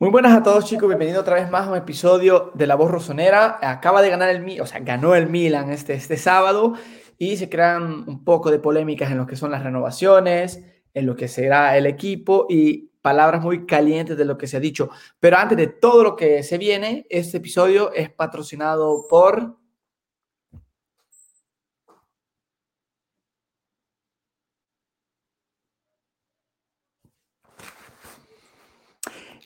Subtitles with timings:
[0.00, 2.88] Muy buenas a todos chicos, bienvenido otra vez más a un episodio de La Voz
[2.88, 3.58] Rosonera.
[3.60, 6.74] Acaba de ganar el Milan, o sea, ganó el Milan este, este sábado
[7.18, 10.62] y se crean un poco de polémicas en lo que son las renovaciones,
[10.94, 14.60] en lo que será el equipo y palabras muy calientes de lo que se ha
[14.60, 14.88] dicho.
[15.18, 19.56] Pero antes de todo lo que se viene, este episodio es patrocinado por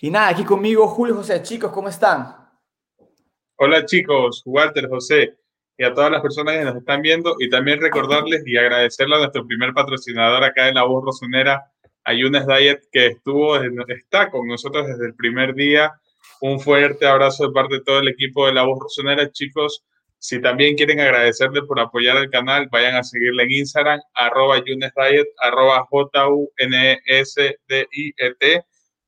[0.04, 1.40] Y nada, aquí conmigo Julio José.
[1.44, 2.34] Chicos, ¿cómo están?
[3.56, 5.36] Hola chicos, Walter, José
[5.78, 9.18] y a todas las personas que nos están viendo y también recordarles y agradecerle a
[9.18, 11.70] nuestro primer patrocinador acá en la voz rosonera,
[12.02, 15.92] Ayunes Diet, que estuvo, está con nosotros desde el primer día.
[16.40, 19.84] Un fuerte abrazo de parte de todo el equipo de la voz rosonera, chicos.
[20.18, 25.28] Si también quieren agradecerle por apoyar el canal, vayan a seguirle en Instagram, arroba Diet,
[25.38, 26.52] arroba J-U-N-S-D-I-E-T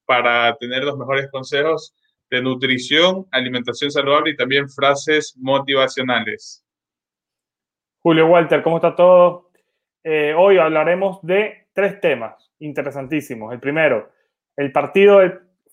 [0.06, 1.94] para tener los mejores consejos
[2.30, 6.65] de nutrición, alimentación saludable y también frases motivacionales.
[8.02, 9.51] Julio Walter, ¿cómo está todo?
[10.02, 13.52] Eh, hoy hablaremos de tres temas interesantísimos.
[13.52, 14.10] El primero,
[14.56, 15.20] el partido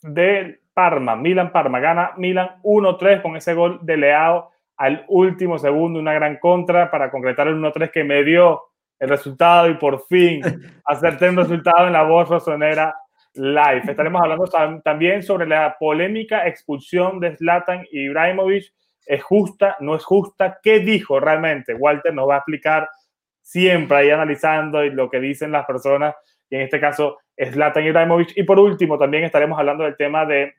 [0.02, 6.14] de, Parma, Milan-Parma, gana Milan 1-3 con ese gol de Leao al último segundo, una
[6.14, 8.62] gran contra para concretar el 1-3 que me dio
[8.98, 10.42] el resultado y por fin
[10.86, 12.96] hacerte un resultado en la voz rosonera
[13.34, 13.84] Live.
[13.88, 18.74] Estaremos hablando también sobre la polémica expulsión de Zlatan Ibrahimovic.
[19.06, 19.78] ¿Es justa?
[19.80, 20.60] ¿No es justa?
[20.62, 21.74] ¿Qué dijo realmente?
[21.74, 22.90] Walter nos va a explicar
[23.42, 26.14] siempre ahí analizando lo que dicen las personas,
[26.50, 28.34] y en este caso Zlatan Ibrahimovic.
[28.36, 30.54] Y por último, también estaremos hablando del tema de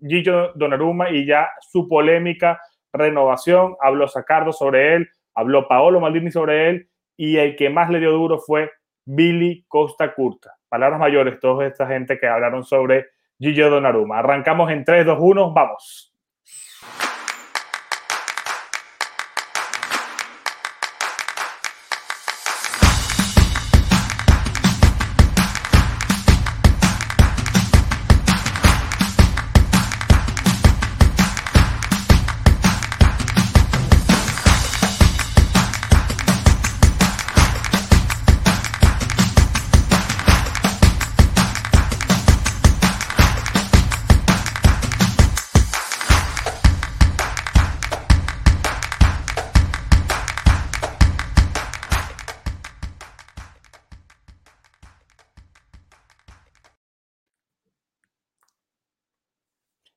[0.00, 2.58] Gillo Donnarumma y ya su polémica
[2.94, 3.76] renovación.
[3.78, 8.12] Habló Sacardo sobre él, habló Paolo Maldini sobre él, y el que más le dio
[8.12, 8.70] duro fue
[9.04, 13.06] Billy Costa Curta palabras mayores, toda esta gente que hablaron sobre
[13.38, 14.18] Gillo Donnarumma.
[14.18, 16.15] Arrancamos en 3, 2, 1, vamos.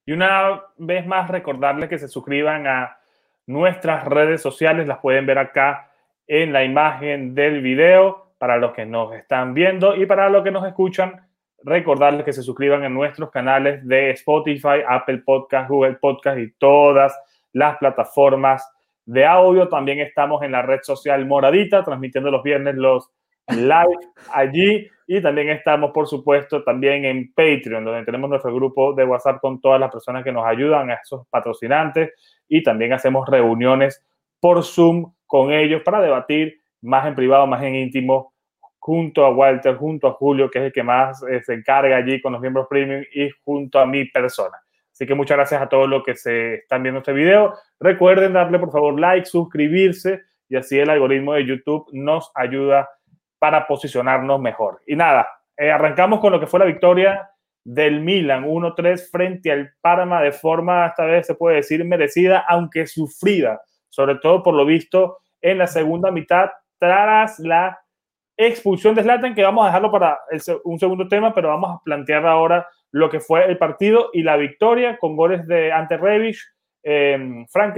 [0.09, 2.97] Y una vez más recordarles que se suscriban a
[3.45, 5.91] nuestras redes sociales, las pueden ver acá
[6.25, 10.49] en la imagen del video para los que nos están viendo y para los que
[10.49, 11.27] nos escuchan,
[11.63, 17.15] recordarles que se suscriban a nuestros canales de Spotify, Apple Podcast, Google Podcast y todas
[17.53, 18.67] las plataformas
[19.05, 19.69] de audio.
[19.69, 23.11] También estamos en la red social Moradita, transmitiendo los viernes los
[23.47, 23.99] live
[24.33, 24.89] allí.
[25.11, 29.59] Y también estamos, por supuesto, también en Patreon, donde tenemos nuestro grupo de WhatsApp con
[29.59, 32.11] todas las personas que nos ayudan, a esos patrocinantes.
[32.47, 34.05] Y también hacemos reuniones
[34.39, 38.35] por Zoom con ellos para debatir más en privado, más en íntimo,
[38.77, 42.21] junto a Walter, junto a Julio, que es el que más eh, se encarga allí
[42.21, 44.59] con los miembros premium, y junto a mi persona.
[44.91, 47.55] Así que muchas gracias a todos los que se están viendo este video.
[47.79, 52.87] Recuerden darle por favor like, suscribirse y así el algoritmo de YouTube nos ayuda
[53.39, 54.81] para posicionarnos mejor.
[54.85, 55.27] Y nada,
[55.57, 57.29] eh, arrancamos con lo que fue la victoria
[57.63, 62.87] del Milan 1-3 frente al Parma de forma, esta vez se puede decir, merecida, aunque
[62.87, 67.79] sufrida, sobre todo por lo visto en la segunda mitad, tras la
[68.37, 70.19] expulsión de Zlatan, que vamos a dejarlo para
[70.63, 74.37] un segundo tema, pero vamos a plantear ahora lo que fue el partido y la
[74.37, 76.37] victoria con goles de Ante Rebic,
[76.83, 77.77] eh, Frank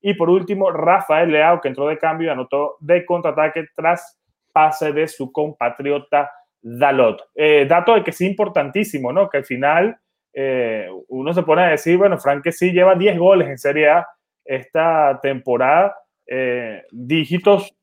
[0.00, 4.20] y por último Rafael Leao, que entró de cambio y anotó de contraataque tras
[4.54, 6.30] pase de su compatriota
[6.62, 7.28] Dalot.
[7.34, 9.28] Eh, dato de que es importantísimo, ¿no?
[9.28, 9.98] Que al final
[10.32, 14.08] eh, uno se pone a decir, bueno, Frank sí lleva 10 goles en Serie A
[14.44, 15.96] esta temporada,
[16.26, 17.74] eh, dígitos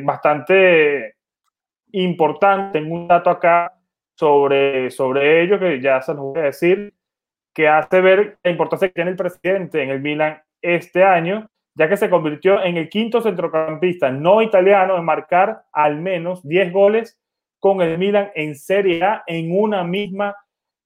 [0.00, 1.16] bastante
[1.90, 2.80] importantes.
[2.80, 3.72] Tengo un dato acá
[4.14, 6.94] sobre, sobre ello que ya se los voy a decir,
[7.52, 11.88] que hace ver la importancia que tiene el presidente en el Milan este año ya
[11.88, 17.20] que se convirtió en el quinto centrocampista no italiano en marcar al menos 10 goles
[17.60, 20.34] con el Milan en Serie A en una misma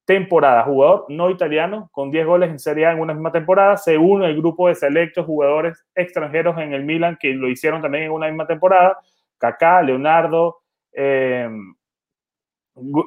[0.05, 0.65] temporada.
[0.65, 4.27] Jugador no italiano con 10 goles en Serie A en una misma temporada, se une
[4.27, 8.29] el grupo de selectos jugadores extranjeros en el Milan que lo hicieron también en una
[8.29, 8.99] misma temporada.
[9.39, 10.59] Kaká, Leonardo,
[10.93, 11.49] eh,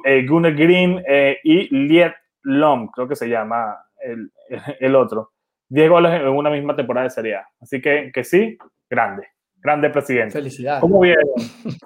[0.04, 4.32] eh Gunnar Green eh, y Liet Lom, creo que se llama el,
[4.80, 5.35] el otro.
[5.68, 7.48] 10 goles en una misma temporada de Serie A.
[7.60, 8.56] Así que, que sí,
[8.88, 10.32] grande, grande presidente.
[10.34, 10.80] Felicidades.
[10.80, 11.24] ¿Cómo vieron?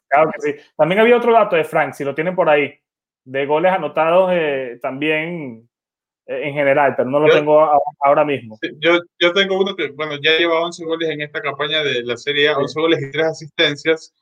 [0.08, 0.54] Claro que sí.
[0.76, 2.72] También había otro dato de Frank, si lo tienen por ahí,
[3.24, 5.68] de goles anotados eh, también
[6.26, 8.58] eh, en general, pero no lo Yo- tengo a- ahora mismo.
[8.80, 12.16] Yo, yo tengo uno que, bueno, ya lleva 11 goles en esta campaña de la
[12.16, 14.12] Serie A, 11 goles y 3 asistencias.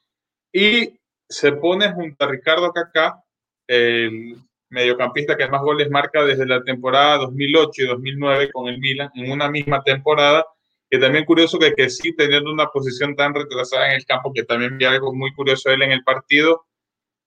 [0.53, 3.23] Y se pone junto a Ricardo Kaká,
[3.67, 4.37] el
[4.71, 9.31] mediocampista que más goles marca desde la temporada 2008 y 2009 con el Milan en
[9.31, 10.45] una misma temporada.
[10.91, 14.45] Que también curioso que, que sí, teniendo una posición tan retrasada en el campo, que
[14.45, 16.65] también vi algo muy curioso él en el partido,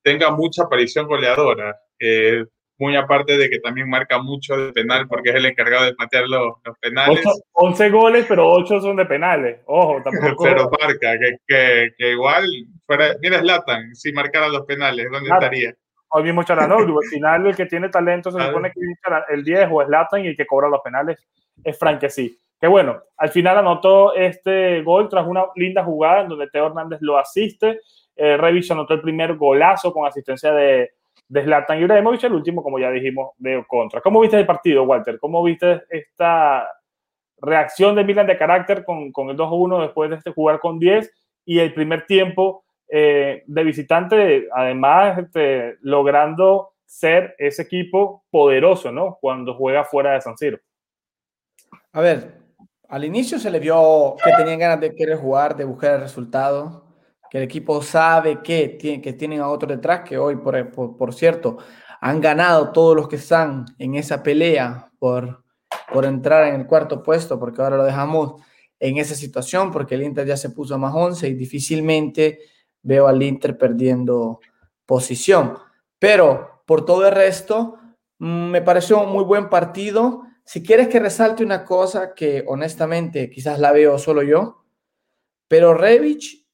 [0.03, 1.75] tenga mucha aparición goleadora.
[1.99, 2.43] eh,
[2.79, 6.27] muy aparte de que también marca mucho de penal, porque es el encargado de patear
[6.27, 7.23] los, los penales.
[7.23, 9.59] Ocho- 11 goles, pero 8 son de penales.
[9.67, 10.43] Ojo, tampoco.
[10.43, 12.43] pero marca, que, que, que igual,
[12.87, 15.43] fuera, mira Zlatan, si marcara los penales, ¿dónde Claro.
[15.43, 15.75] estaría?
[16.13, 16.99] Hoy mismo Charanoglu.
[16.99, 18.79] Al final, el que tiene talento se supone que
[19.33, 21.17] el 10 o es Latan y el que cobra los penales
[21.63, 22.37] es Frank que sí.
[22.59, 26.99] Que bueno, al final anotó este gol tras una linda jugada en donde Teo Hernández
[27.01, 27.79] lo asiste.
[28.15, 30.91] Eh, Revich anotó el primer golazo con asistencia de,
[31.27, 34.01] de Zlatan Ibrahimovic, el último, como ya dijimos, de contra.
[34.01, 35.17] ¿Cómo viste el partido, Walter?
[35.17, 36.69] ¿Cómo viste esta
[37.37, 41.09] reacción de Milan de carácter con, con el 2-1 después de este jugar con 10
[41.45, 42.63] y el primer tiempo
[42.93, 49.17] eh, de visitante, además este, logrando ser ese equipo poderoso, ¿no?
[49.21, 50.59] Cuando juega fuera de San Siro.
[51.93, 52.33] A ver,
[52.89, 56.83] al inicio se le vio que tenían ganas de querer jugar, de buscar el resultado,
[57.29, 60.97] que el equipo sabe que, tiene, que tienen a otro detrás, que hoy, por, por,
[60.97, 61.59] por cierto,
[62.01, 65.45] han ganado todos los que están en esa pelea por,
[65.93, 68.41] por entrar en el cuarto puesto, porque ahora lo dejamos
[68.81, 72.39] en esa situación, porque el Inter ya se puso a más 11 y difícilmente
[72.83, 74.39] veo al Inter perdiendo
[74.85, 75.57] posición.
[75.99, 77.77] Pero por todo el resto,
[78.19, 80.23] mm, me pareció un muy buen partido.
[80.43, 84.65] Si quieres que resalte una cosa que honestamente quizás la veo solo yo,
[85.47, 86.47] pero Revich,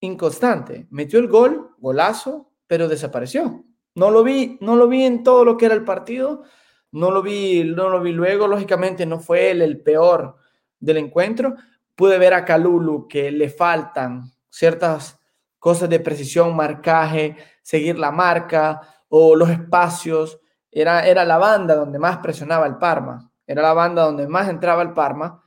[0.00, 3.64] inconstante, metió el gol, golazo, pero desapareció.
[3.94, 6.44] No lo vi, no lo vi en todo lo que era el partido,
[6.92, 10.36] no lo vi, no lo vi luego, lógicamente no fue él el peor
[10.78, 11.56] del encuentro.
[11.94, 15.19] Pude ver a Calulu que le faltan ciertas
[15.60, 20.40] cosas de precisión, marcaje, seguir la marca o los espacios.
[20.72, 24.82] Era, era la banda donde más presionaba el Parma, era la banda donde más entraba
[24.82, 25.44] el Parma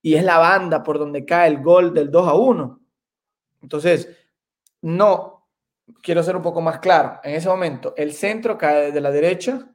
[0.00, 2.80] y es la banda por donde cae el gol del 2 a 1.
[3.62, 4.08] Entonces,
[4.82, 5.48] no,
[6.02, 7.18] quiero ser un poco más claro.
[7.24, 9.68] En ese momento, el centro cae de la derecha,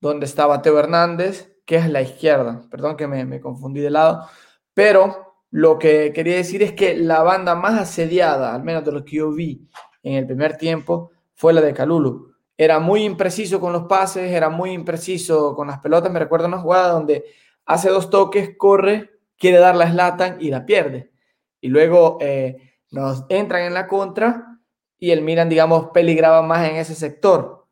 [0.00, 2.62] donde estaba Teo Hernández, que es la izquierda.
[2.70, 4.28] Perdón que me, me confundí de lado,
[4.74, 9.04] pero lo que quería decir es que la banda más asediada, al menos de lo
[9.04, 9.68] que yo vi
[10.02, 12.32] en el primer tiempo, fue la de Calulu.
[12.56, 16.10] Era muy impreciso con los pases, era muy impreciso con las pelotas.
[16.10, 17.26] Me recuerdo una jugada donde
[17.66, 21.12] hace dos toques, corre, quiere dar la Slatan y la pierde.
[21.60, 24.58] Y luego eh, nos entran en la contra
[24.98, 27.66] y el Milan, digamos, peligraba más en ese sector.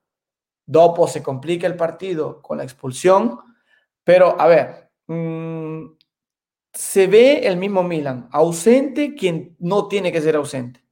[0.67, 3.39] Dopo se complica el partido con la expulsión,
[4.05, 5.87] pero a ver, mmm,
[6.73, 10.85] se ve el mismo Milan, ausente quien no tiene que ser ausente.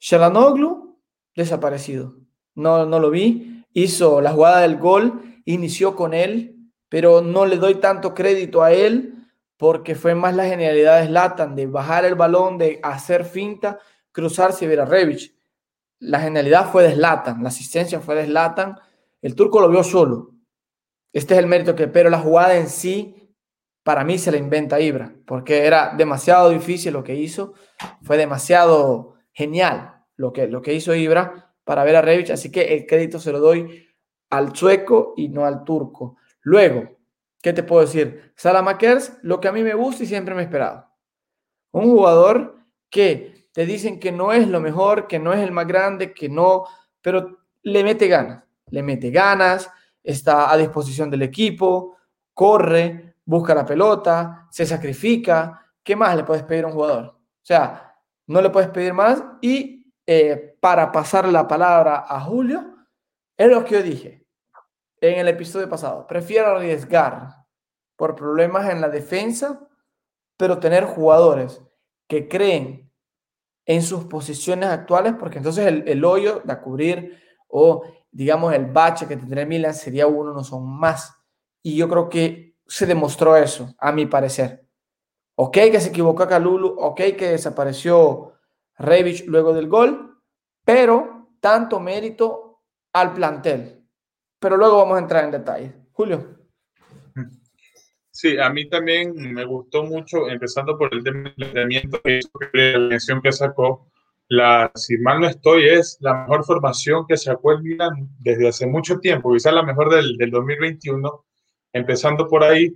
[0.00, 0.98] Shalanoglu,
[1.34, 2.16] desaparecido.
[2.54, 3.64] No, no lo vi.
[3.72, 6.56] Hizo la jugada del gol, inició con él,
[6.88, 9.14] pero no le doy tanto crédito a él
[9.56, 13.78] porque fue más la genialidad de Zlatan de bajar el balón, de hacer finta,
[14.12, 15.34] cruzarse y ver a Revich.
[16.00, 18.76] La genialidad fue de Zlatan, la asistencia fue de Zlatan.
[19.22, 20.34] El turco lo vio solo.
[21.12, 23.23] Este es el mérito que, pero la jugada en sí,
[23.84, 27.52] para mí se la inventa Ibra, porque era demasiado difícil lo que hizo,
[28.02, 32.74] fue demasiado genial lo que, lo que hizo Ibra para ver a Revich, así que
[32.74, 33.86] el crédito se lo doy
[34.30, 36.16] al sueco y no al turco.
[36.40, 36.96] Luego,
[37.42, 38.32] ¿qué te puedo decir?
[38.36, 40.88] Salamakers, lo que a mí me gusta y siempre me he esperado.
[41.72, 45.66] Un jugador que te dicen que no es lo mejor, que no es el más
[45.66, 46.64] grande, que no,
[47.02, 49.70] pero le mete ganas, le mete ganas,
[50.02, 51.96] está a disposición del equipo,
[52.32, 55.60] corre, busca la pelota, se sacrifica.
[55.82, 57.04] ¿Qué más le puedes pedir a un jugador?
[57.06, 57.94] O sea,
[58.26, 59.22] no le puedes pedir más.
[59.40, 62.74] Y eh, para pasar la palabra a Julio,
[63.36, 64.26] es lo que yo dije
[65.00, 66.06] en el episodio pasado.
[66.06, 67.44] Prefiero arriesgar
[67.96, 69.68] por problemas en la defensa,
[70.36, 71.62] pero tener jugadores
[72.08, 72.90] que creen
[73.66, 79.06] en sus posiciones actuales, porque entonces el, el hoyo de cubrir o digamos el bache
[79.06, 81.14] que tendría Milan sería uno, no son más.
[81.62, 84.66] Y yo creo que se demostró eso, a mi parecer.
[85.36, 88.34] Ok, que se equivocó Calulu, ok, que desapareció
[88.78, 90.18] Revich luego del gol,
[90.64, 93.84] pero tanto mérito al plantel.
[94.38, 95.72] Pero luego vamos a entrar en detalle.
[95.92, 96.44] Julio.
[98.10, 102.20] Sí, a mí también me gustó mucho, empezando por el tema del planteamiento que
[102.52, 103.90] la alineación que sacó.
[104.28, 108.66] La, si mal no estoy, es la mejor formación que sacó el Milan desde hace
[108.66, 111.24] mucho tiempo, quizás la mejor del, del 2021.
[111.74, 112.74] Empezando por ahí,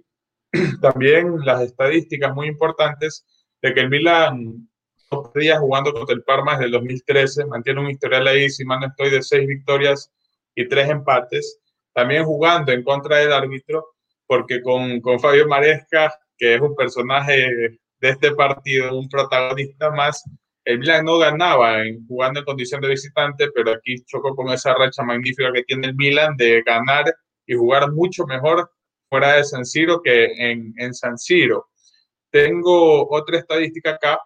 [0.82, 3.24] también las estadísticas muy importantes
[3.62, 4.68] de que el Milan
[5.10, 8.80] dos días jugando contra el Parma desde el 2013, mantiene un historial ahí, si mal
[8.80, 10.12] no estoy, de seis victorias
[10.54, 11.60] y tres empates.
[11.94, 13.94] También jugando en contra del árbitro,
[14.26, 20.22] porque con, con Fabio Maresca, que es un personaje de este partido, un protagonista más,
[20.64, 24.74] el Milan no ganaba en, jugando en condición de visitante, pero aquí chocó con esa
[24.74, 27.06] racha magnífica que tiene el Milan de ganar
[27.46, 28.70] y jugar mucho mejor
[29.08, 31.68] fuera de San Siro que en, en San Siro.
[32.30, 34.20] Tengo otra estadística acá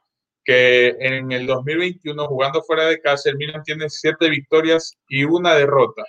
[0.44, 5.54] que en el 2021, jugando fuera de casa, el Milan tiene siete victorias y una
[5.54, 6.04] derrota.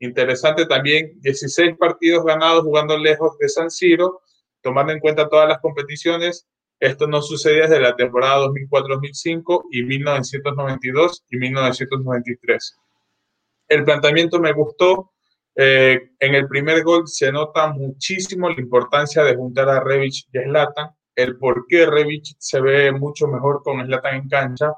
[0.00, 4.22] Interesante también, 16 partidos ganados jugando lejos de San Siro,
[4.60, 6.48] tomando en cuenta todas las competiciones.
[6.80, 12.76] Esto no sucede desde la temporada 2004-2005 y 1992 y 1993.
[13.68, 15.12] El planteamiento me gustó.
[15.56, 20.38] Eh, en el primer gol se nota muchísimo la importancia de juntar a Revich y
[20.38, 24.72] Zlatan el por qué Revich se ve mucho mejor con Slatan en cancha.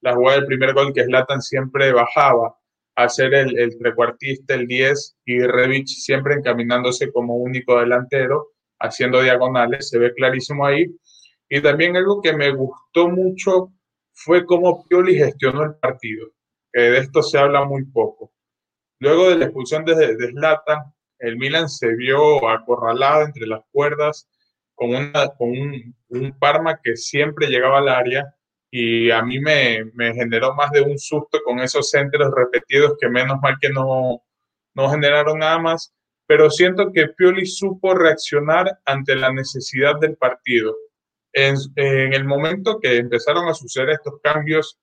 [0.00, 2.56] La jugada del primer gol que Slatan siempre bajaba
[2.96, 9.22] a ser el, el trecuartista, el 10, y Revich siempre encaminándose como único delantero, haciendo
[9.22, 10.86] diagonales, se ve clarísimo ahí.
[11.48, 13.72] Y también algo que me gustó mucho
[14.12, 16.28] fue cómo Pioli gestionó el partido,
[16.72, 18.32] de esto se habla muy poco.
[19.00, 20.34] Luego de la expulsión de, de
[21.20, 24.28] el Milan se vio acorralado entre las cuerdas,
[24.74, 24.90] con,
[25.40, 25.94] un,
[26.38, 28.34] Parma que siempre llegaba al área
[28.70, 33.08] y a mí me, me, generó más de un susto con esos centros repetidos que
[33.08, 34.22] menos mal que no,
[34.74, 35.94] no generaron nada más,
[36.26, 40.74] pero siento que Pioli supo reaccionar ante la necesidad del partido.
[41.32, 44.78] En, en el momento que empezaron a suceder estos cambios,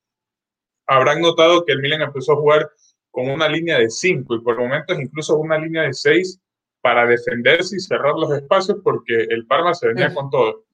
[0.86, 2.70] habrán notado que el Milan empezó a jugar
[3.18, 6.40] con una línea de 5 y por momentos incluso una línea de 6
[6.82, 10.66] para defenderse y cerrar los espacios porque el Parma se venía con todo.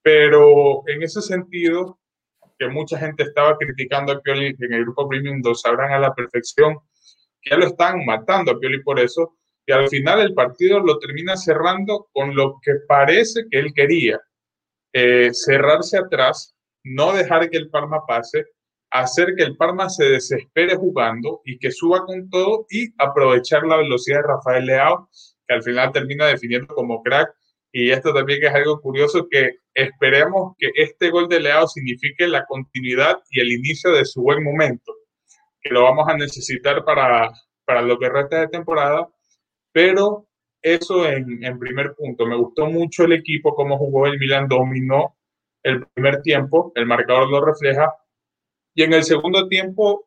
[0.00, 1.98] Pero en ese sentido,
[2.56, 6.14] que mucha gente estaba criticando a Pioli en el grupo Premium, lo sabrán a la
[6.14, 6.78] perfección,
[7.42, 9.36] que ya lo están matando a Pioli por eso,
[9.66, 14.20] y al final el partido lo termina cerrando con lo que parece que él quería,
[14.92, 18.46] eh, cerrarse atrás, no dejar que el Parma pase,
[18.90, 23.76] hacer que el Parma se desespere jugando y que suba con todo y aprovechar la
[23.76, 25.08] velocidad de Rafael Leao
[25.48, 27.34] que al final termina definiendo como crack.
[27.72, 32.44] Y esto también es algo curioso que esperemos que este gol de Leao signifique la
[32.46, 34.94] continuidad y el inicio de su buen momento,
[35.60, 37.30] que lo vamos a necesitar para,
[37.64, 39.08] para lo que resta de temporada.
[39.72, 40.26] Pero
[40.62, 42.26] eso en, en primer punto.
[42.26, 45.16] Me gustó mucho el equipo, cómo jugó el Milan, dominó
[45.62, 47.92] el primer tiempo, el marcador lo refleja.
[48.78, 50.06] Y en el segundo tiempo,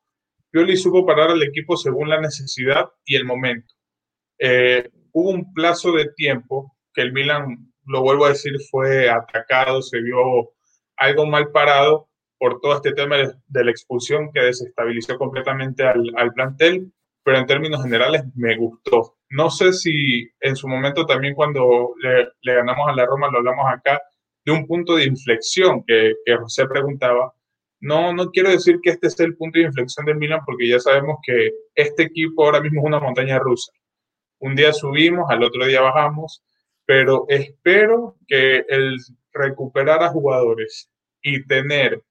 [0.50, 3.74] Pioli supo parar al equipo según la necesidad y el momento.
[4.40, 9.82] Eh, hubo un plazo de tiempo que el Milan, lo vuelvo a decir, fue atacado,
[9.82, 10.54] se vio
[10.96, 12.08] algo mal parado
[12.40, 16.94] por todo este tema de, la expulsión que desestabilizó completamente al, plantel,
[17.26, 19.18] pero en términos generales me gustó.
[19.32, 23.66] No sé si en su momento también cuando le, ganamos a la Roma, lo hablamos
[23.68, 24.02] acá,
[24.46, 27.34] de un punto de inflexión que José preguntaba.
[27.82, 30.80] No, no quiero decir que este sea el punto de inflexión del Milan porque ya
[30.80, 33.72] sabemos que este equipo ahora mismo es una montaña rusa
[34.42, 36.44] un día subimos, al otro día bajamos,
[36.86, 38.98] pero espero que el
[39.32, 42.02] recuperar a jugadores y tener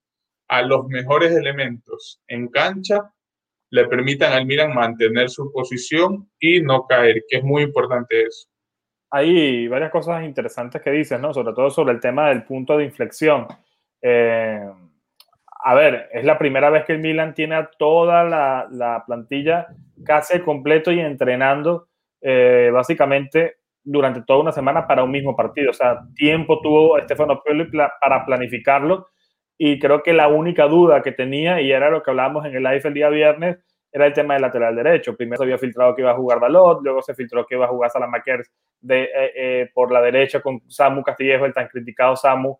[0.48, 3.12] a los mejores elementos en cancha
[3.70, 8.48] le permitan al Milan mantener su posición y no caer, que es muy importante eso.
[9.10, 11.34] Hay varias cosas interesantes que dices, ¿no?
[11.34, 13.46] Sobre todo sobre el tema del punto de inflexión.
[14.02, 14.70] Eh,
[15.62, 19.68] a ver, es la primera vez que el Milan tiene a toda la, la plantilla
[20.04, 21.88] casi completo y entrenando
[22.20, 25.70] eh, básicamente durante toda una semana para un mismo partido.
[25.70, 29.08] O sea, tiempo tuvo Estefano Pioli para planificarlo
[29.58, 32.62] y creo que la única duda que tenía, y era lo que hablábamos en el
[32.62, 33.58] live el día viernes,
[33.92, 35.16] era el tema del lateral derecho.
[35.16, 37.68] Primero se había filtrado que iba a jugar Dalot, luego se filtró que iba a
[37.68, 38.50] jugar Salamakers
[38.80, 42.58] de, eh, eh, por la derecha con Samu Castillejo, el tan criticado Samu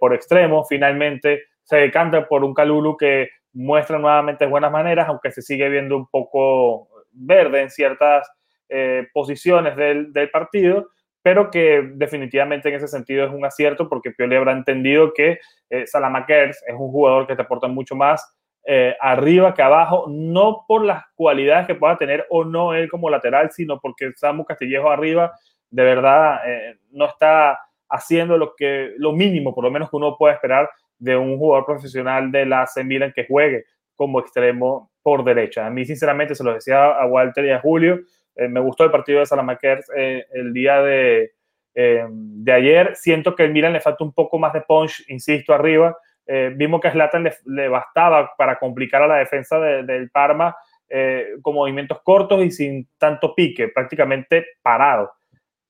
[0.00, 0.64] por extremo.
[0.64, 5.96] Finalmente se decanta por un Calulu que muestra nuevamente buenas maneras, aunque se sigue viendo
[5.96, 8.28] un poco verde en ciertas
[8.68, 10.88] eh, posiciones del, del, partido,
[11.22, 15.38] pero que definitivamente en ese sentido es un acierto porque Pioli habrá entendido que
[15.70, 18.36] eh, Salamakers es un jugador que te aporta mucho más
[18.66, 23.08] eh, arriba que abajo, no por las cualidades que pueda tener o no él como
[23.08, 25.38] lateral, sino porque Samu Castillejo arriba
[25.70, 30.16] de verdad eh, no está haciendo lo, que, lo mínimo, por lo menos que uno
[30.18, 30.68] puede esperar
[31.00, 33.64] de un jugador profesional de la AC Milan que juegue
[33.96, 35.66] como extremo por derecha.
[35.66, 38.00] A mí, sinceramente, se lo decía a Walter y a Julio,
[38.36, 41.32] eh, me gustó el partido de Salamakers el día de,
[41.74, 42.94] de ayer.
[42.94, 45.96] Siento que el Milan le falta un poco más de punch, insisto, arriba.
[46.32, 50.54] Eh, vimos que a Zlatan le, bastaba para complicar a la defensa del Parma
[50.88, 55.12] eh, con movimientos cortos y sin tanto pique, prácticamente parado.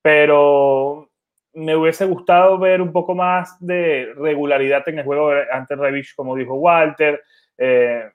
[0.02, 1.09] Pero
[1.52, 6.36] me hubiese gustado ver un poco más de regularidad en el juego ante Revich, como
[6.36, 7.22] dijo Walter,
[7.58, 8.10] eh,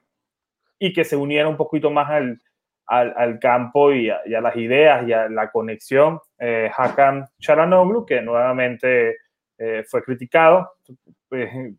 [0.78, 2.40] y que se uniera un poquito más al,
[2.86, 6.20] al, campo y a, las ideas y a la conexión.
[6.38, 9.16] Hakan Charanoglu, que nuevamente
[9.88, 10.70] fue criticado,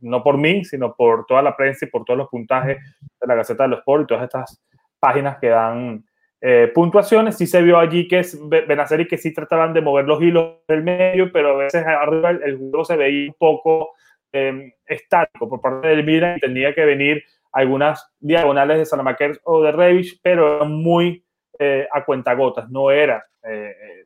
[0.02, 2.78] no por mí, sino por toda la prensa y por todos los puntajes
[3.20, 4.62] de la Gaceta de los Sport y todas estas
[5.00, 6.04] páginas que dan
[6.42, 7.38] eh, puntuaciones.
[7.38, 10.84] Sí se vio allí que es Benacer que sí trataban de mover los hilos del
[10.84, 13.92] medio, pero a veces arriba el, juego se veía un poco
[14.32, 19.64] em, estático por parte del Milan y tenía que venir algunas diagonales de Salamaker o
[19.64, 21.24] de Revich, pero muy
[21.58, 24.06] eh, a cuentagotas, no era eh,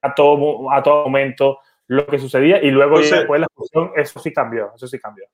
[0.00, 4.32] a, todo, a todo momento lo que sucedía y luego después la fusión, eso sí
[4.32, 5.26] cambió, eso sí cambió.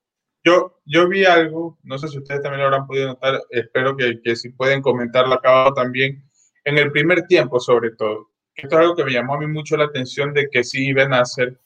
[0.47, 4.21] Yo, yo vi algo, no sé si ustedes también lo habrán podido notar, espero que,
[4.23, 6.23] que si pueden comentarlo acabado también,
[6.63, 8.29] en el primer tiempo sobre todo.
[8.55, 11.13] Esto es algo que me llamó a mí mucho la atención de que sí iban
[11.13, 11.59] a hacer.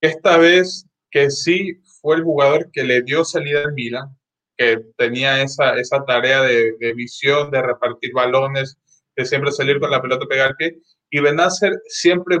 [0.00, 4.08] Esta vez que sí fue el jugador que le dio salida al Milan,
[4.56, 8.76] que tenía esa, esa tarea de, de visión, de repartir balones,
[9.14, 10.80] de siempre salir con la pelota pegar pie.
[11.10, 12.38] Y Benacer siempre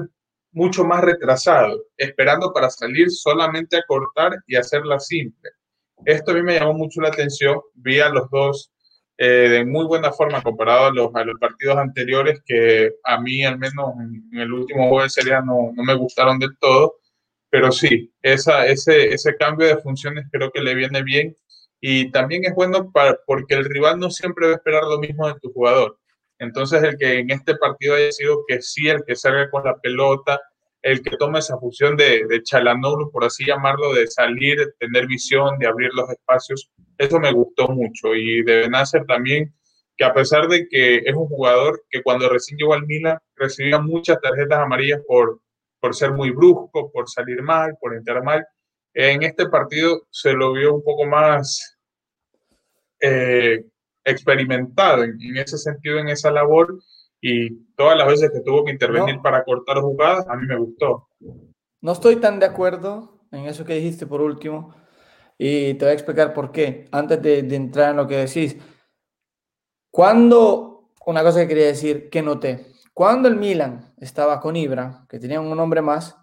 [0.50, 5.50] mucho más retrasado, esperando para salir solamente a cortar y hacerla simple.
[6.04, 8.72] Esto a mí me llamó mucho la atención, vi a los dos
[9.18, 13.44] eh, de muy buena forma comparado a los, a los partidos anteriores que a mí
[13.44, 16.96] al menos en, el último juego de serie no, no, me gustaron del todo,
[17.48, 21.36] pero sí, esa, ese, ese cambio de funciones creo que le viene bien.
[21.80, 25.28] Y también es bueno para, porque el rival no siempre va a esperar lo mismo
[25.28, 25.98] de tu jugador.
[26.38, 29.78] Entonces, el que en este partido haya sido que sí, el que salga con la
[29.78, 30.40] pelota,
[30.86, 35.08] el que tome esa función de, de Chalanoglu, por así llamarlo, de salir, de tener
[35.08, 38.14] visión, de abrir los espacios, eso me gustó mucho.
[38.14, 39.52] Y de Benacer también,
[39.96, 43.80] que a pesar de que es un jugador que cuando recién llegó al Milan recibía
[43.80, 45.40] muchas tarjetas amarillas por,
[45.80, 48.46] por ser muy brusco, por salir mal, por entrar mal,
[48.94, 51.80] en este partido se lo vio un poco más
[53.00, 53.64] eh,
[54.04, 56.78] experimentado en, ese sentido, en esa labor,
[57.20, 61.08] y todas las veces que tuvo que intervenir para cortar jugadas, a mí me gustó.
[61.80, 64.74] No estoy tan de acuerdo en eso que dijiste por último,
[65.38, 68.56] y te voy a explicar por qué, antes de, entrar en lo que decís.
[69.90, 75.18] Cuando, una cosa que quería decir, que noté, cuando el Milan estaba con Ibra, que
[75.18, 76.16] tenía un nombre más,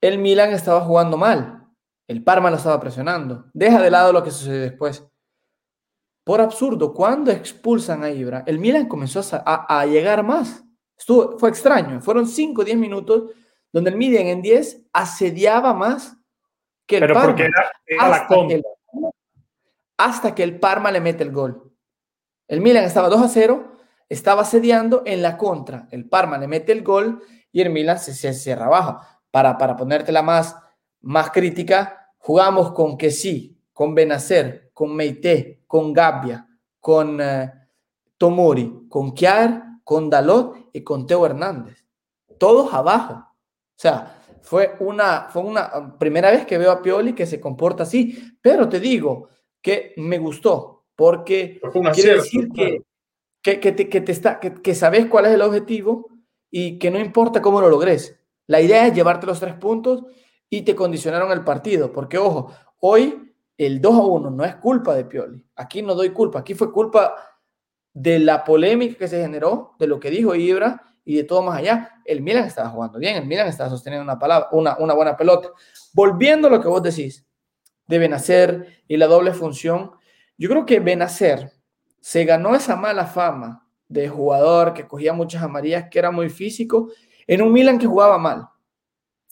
[0.00, 1.68] el Milan estaba jugando mal.
[2.08, 3.44] El Parma lo estaba presionando.
[3.52, 5.06] Deja de lado lo que sucedió después.
[6.24, 10.64] Por absurdo, cuando expulsan a Ibra, el Milan comenzó a, llegar más.
[11.00, 12.02] Estuvo, fue extraño.
[12.02, 13.30] Fueron 5 o 10 minutos
[13.72, 16.14] donde el Milan en 10 asediaba más
[16.86, 17.24] que el Parma.
[17.24, 17.48] Porque
[17.98, 18.62] hasta, que el,
[19.96, 21.72] hasta que el Parma le mete el gol.
[22.46, 23.76] El Milan estaba 2 a 0,
[24.10, 25.88] estaba asediando en la contra.
[25.90, 29.00] El Parma le mete el gol y el Milan se, cierra abajo.
[29.30, 30.54] Para, para ponértela más,
[31.00, 36.46] más crítica, jugamos con que sí, con Benacer, con Meite, con Gabbia,
[36.78, 37.50] con eh,
[38.18, 41.84] Tomori, con Kiar, con Dalot y con Teo Hernández.
[42.38, 43.14] Todos abajo.
[43.14, 47.82] O sea, fue una, fue una primera vez que veo a Pioli que se comporta
[47.82, 51.60] así, pero te digo que me gustó porque
[51.92, 52.84] quiere decir que,
[53.42, 56.06] que, que, te, que, te está, que, que sabes cuál es el objetivo
[56.52, 58.16] y que no importa cómo lo logres.
[58.46, 60.04] La idea es llevarte los tres puntos
[60.48, 64.94] y te condicionaron el partido, porque ojo, hoy el 2 a 1 no es culpa
[64.94, 65.44] de Pioli.
[65.56, 66.38] Aquí no doy culpa.
[66.38, 67.29] Aquí fue culpa
[67.92, 71.58] de la polémica que se generó, de lo que dijo Ibra y de todo más
[71.58, 72.00] allá.
[72.04, 75.50] El Milan estaba jugando bien, el Milan estaba sosteniendo una, palabra, una, una buena pelota.
[75.92, 77.26] Volviendo a lo que vos decís
[77.86, 79.92] de Benacer y la doble función,
[80.38, 81.52] yo creo que Benacer
[82.00, 86.90] se ganó esa mala fama de jugador que cogía muchas amarillas, que era muy físico,
[87.26, 88.48] en un Milan que jugaba mal.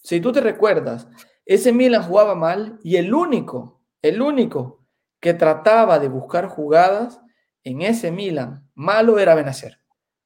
[0.03, 1.09] Si tú te recuerdas,
[1.47, 4.85] ese Milan jugaba mal y el único el único
[5.21, 7.21] que trataba de buscar jugadas
[7.64, 9.79] en ese Milan malo era Benacer.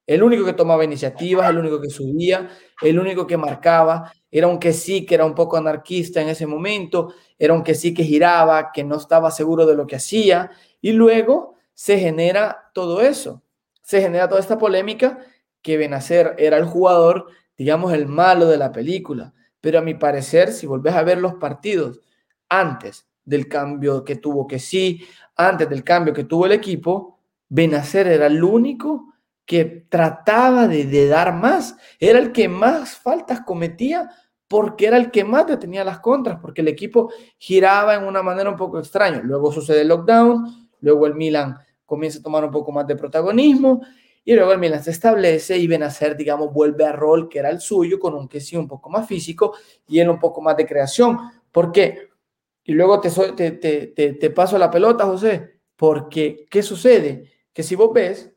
[0.05, 2.49] El único que tomaba iniciativas, el único que subía,
[2.81, 6.45] el único que marcaba, era un que sí, que era un poco anarquista en ese
[6.45, 10.51] momento, era un que sí que giraba, que no estaba seguro de lo que hacía,
[10.81, 13.43] y luego se genera todo eso.
[13.81, 15.19] Se genera toda esta polémica
[15.61, 19.33] que Benacer era el jugador, digamos, el malo de la película.
[19.61, 22.01] Pero a mi parecer, si volvés a ver los partidos
[22.49, 27.12] antes del cambio que tuvo que sí, antes del cambio que tuvo el equipo,
[27.53, 29.13] Benacer era el único
[29.45, 34.09] que trataba de, dar más, era el que más faltas cometía
[34.47, 38.49] porque era el que más detenía las contras, porque el equipo giraba en una manera
[38.49, 39.21] un poco extraña.
[39.23, 43.81] Luego sucede el lockdown, luego el Milan comienza a tomar un poco más de protagonismo
[44.25, 47.59] y luego el Milan se establece y Benacer, digamos, vuelve a rol que era el
[47.59, 49.53] suyo, con un que sí un poco más físico
[49.87, 51.19] y él un poco más de creación.
[51.51, 52.09] ¿Por qué?
[52.63, 57.32] Y luego te paso la pelota, José, porque ¿qué sucede?
[57.53, 58.31] Que si vos ves,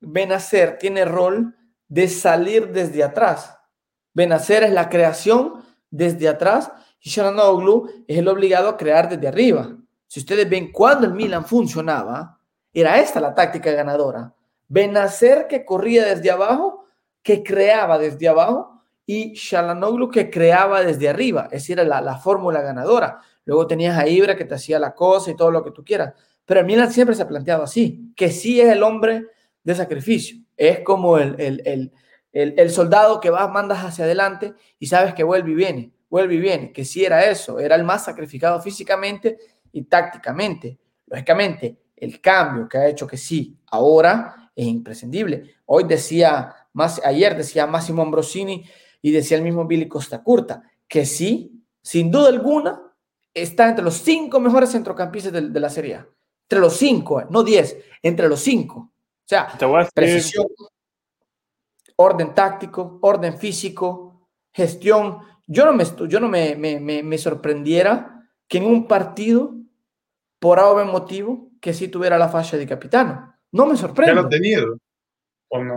[0.00, 1.54] Benacer tiene rol
[1.88, 3.58] de salir desde atrás.
[4.12, 9.76] Benacer es la creación desde atrás y Sharanoglu es el obligado a crear desde arriba.
[10.06, 12.38] Si ustedes ven cuando el Milan funcionaba,
[12.72, 14.34] era esta la táctica ganadora.
[14.68, 16.86] Benacer que corría desde abajo,
[17.22, 21.48] que creaba desde abajo y Shalanoglu que creaba desde arriba.
[21.50, 23.20] Esa era la, la fórmula ganadora.
[23.44, 26.14] Luego tenías a Ibra que te hacía la cosa y todo lo que tú quieras.
[26.44, 29.26] Pero Milan siempre se ha planteado así, que sí es el hombre
[29.62, 30.38] de sacrificio.
[30.56, 31.92] Es como el, el, el
[32.34, 36.40] el, soldado que vas, mandas hacia adelante y sabes que vuelve y viene, vuelve y
[36.40, 39.38] viene, que si era eso, era el más sacrificado físicamente
[39.72, 40.78] y tácticamente.
[41.06, 45.54] Lógicamente, el cambio que ha hecho que sí, ahora es imprescindible.
[45.66, 48.64] Hoy decía, más, ayer decía Massimo Ambrosini
[49.00, 52.80] y decía el mismo Billy Costa Curta, que sí, sin duda alguna,
[53.32, 56.08] está entre los cinco mejores centrocampistas de, la Serie A.
[56.44, 58.78] Entre los cinco, eh, no diez, entre los cinco.
[58.78, 59.48] O sea,
[59.94, 60.46] precisión,
[61.96, 65.20] orden táctico, orden físico, gestión.
[65.46, 69.54] Yo no me, yo no me, me, me, sorprendiera que en un partido,
[70.38, 73.34] por algún motivo, que sí tuviera la falla de capitano.
[73.52, 74.14] No me sorprende.
[74.14, 74.76] ¿Ya lo ha tenido?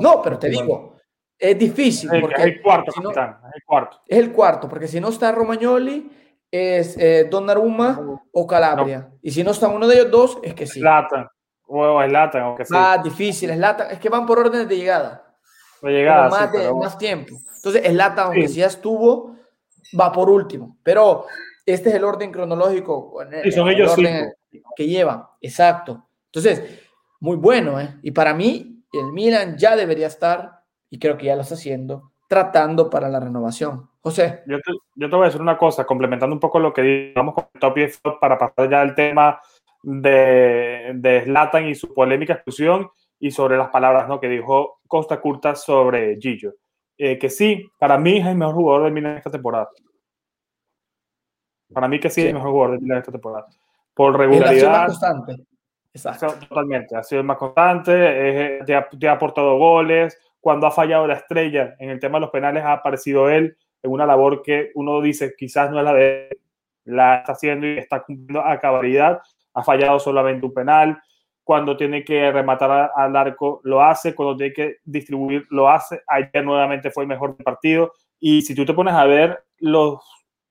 [0.02, 0.22] No?
[0.22, 0.98] pero te digo,
[1.38, 2.10] es difícil.
[2.20, 4.02] porque es el cuarto, si no, es el cuarto.
[4.06, 6.10] Es el cuarto, porque si no está Romagnoli,
[6.52, 9.10] es eh, Donnarumma o Calabria.
[9.22, 10.80] Y si no está uno de ellos dos, es que sí.
[10.80, 11.32] Lata.
[11.68, 12.94] O es Lata, aunque sea.
[12.94, 13.90] Ah, difícil, es Lata.
[13.90, 15.24] Es que van por órdenes de llegada
[15.82, 17.36] más, más tiempo.
[17.56, 18.60] Entonces, el Lata, aunque sí.
[18.60, 19.36] ya estuvo,
[20.00, 20.78] va por último.
[20.84, 21.26] Pero
[21.66, 23.18] este es el orden cronológico.
[23.44, 23.96] Y son ellos
[24.76, 25.24] que llevan.
[25.42, 26.08] Exacto.
[26.28, 26.82] Entonces,
[27.20, 27.98] muy bueno, ¿eh?
[28.02, 32.12] Y para mí, el Milan ya debería estar, y creo que ya lo está haciendo,
[32.28, 33.90] tratando para la renovación.
[34.02, 34.44] José.
[34.48, 37.34] Yo te, yo te voy a decir una cosa, complementando un poco lo que digamos
[37.34, 39.40] con el top 10 para pasar ya al tema
[39.82, 44.20] de, de Zlatan y su polémica exclusión y sobre las palabras ¿no?
[44.20, 46.54] que dijo Costa Curta sobre Gillo.
[46.98, 49.70] Eh, que sí, para mí es el mejor jugador del Milan esta temporada.
[51.74, 53.48] Para mí que sí, es el mejor jugador del Milan esta temporada.
[53.94, 54.52] Por regularidad.
[54.54, 55.46] Ha sido más constante.
[55.94, 56.48] Exacto.
[56.48, 60.18] Totalmente, ha sido más constante, te, ha, te, ha, aportado goles.
[60.48, 63.92] Cuando ha fallado la estrella en el tema de los penales, ha aparecido él en
[63.92, 66.38] una labor que uno dice quizás no es la de él,
[66.86, 69.20] la está haciendo y está cumpliendo a cabalidad.
[69.54, 71.02] Ha fallado solamente un penal
[71.44, 76.02] cuando tiene que rematar al arco lo hace, cuando tiene que distribuir lo hace.
[76.08, 77.92] Ayer nuevamente fue el mejor partido.
[78.18, 80.00] Y si tú te pones a ver los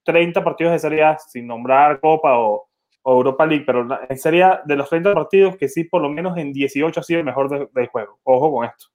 [0.03, 2.69] 30 partidos de Serie A, sin nombrar Copa o,
[3.03, 6.37] Europa League, pero en Serie A, de los 30 partidos, que sí, por lo menos
[6.37, 8.19] en 18 ha sido el mejor del juego.
[8.25, 8.89] Ojo con esto.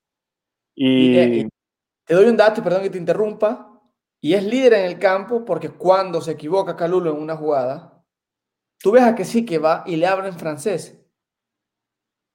[0.75, 1.49] Y, y,
[2.05, 3.81] te doy un dato, perdón que te interrumpa,
[4.19, 8.03] y es líder en el campo porque cuando se equivoca Calulo en una jugada,
[8.77, 11.01] tú ves a que sí que va y le habla en francés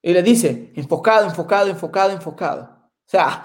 [0.06, 2.62] y le dice, enfocado, enfocado, enfocado, enfocado.
[2.62, 3.44] O sea,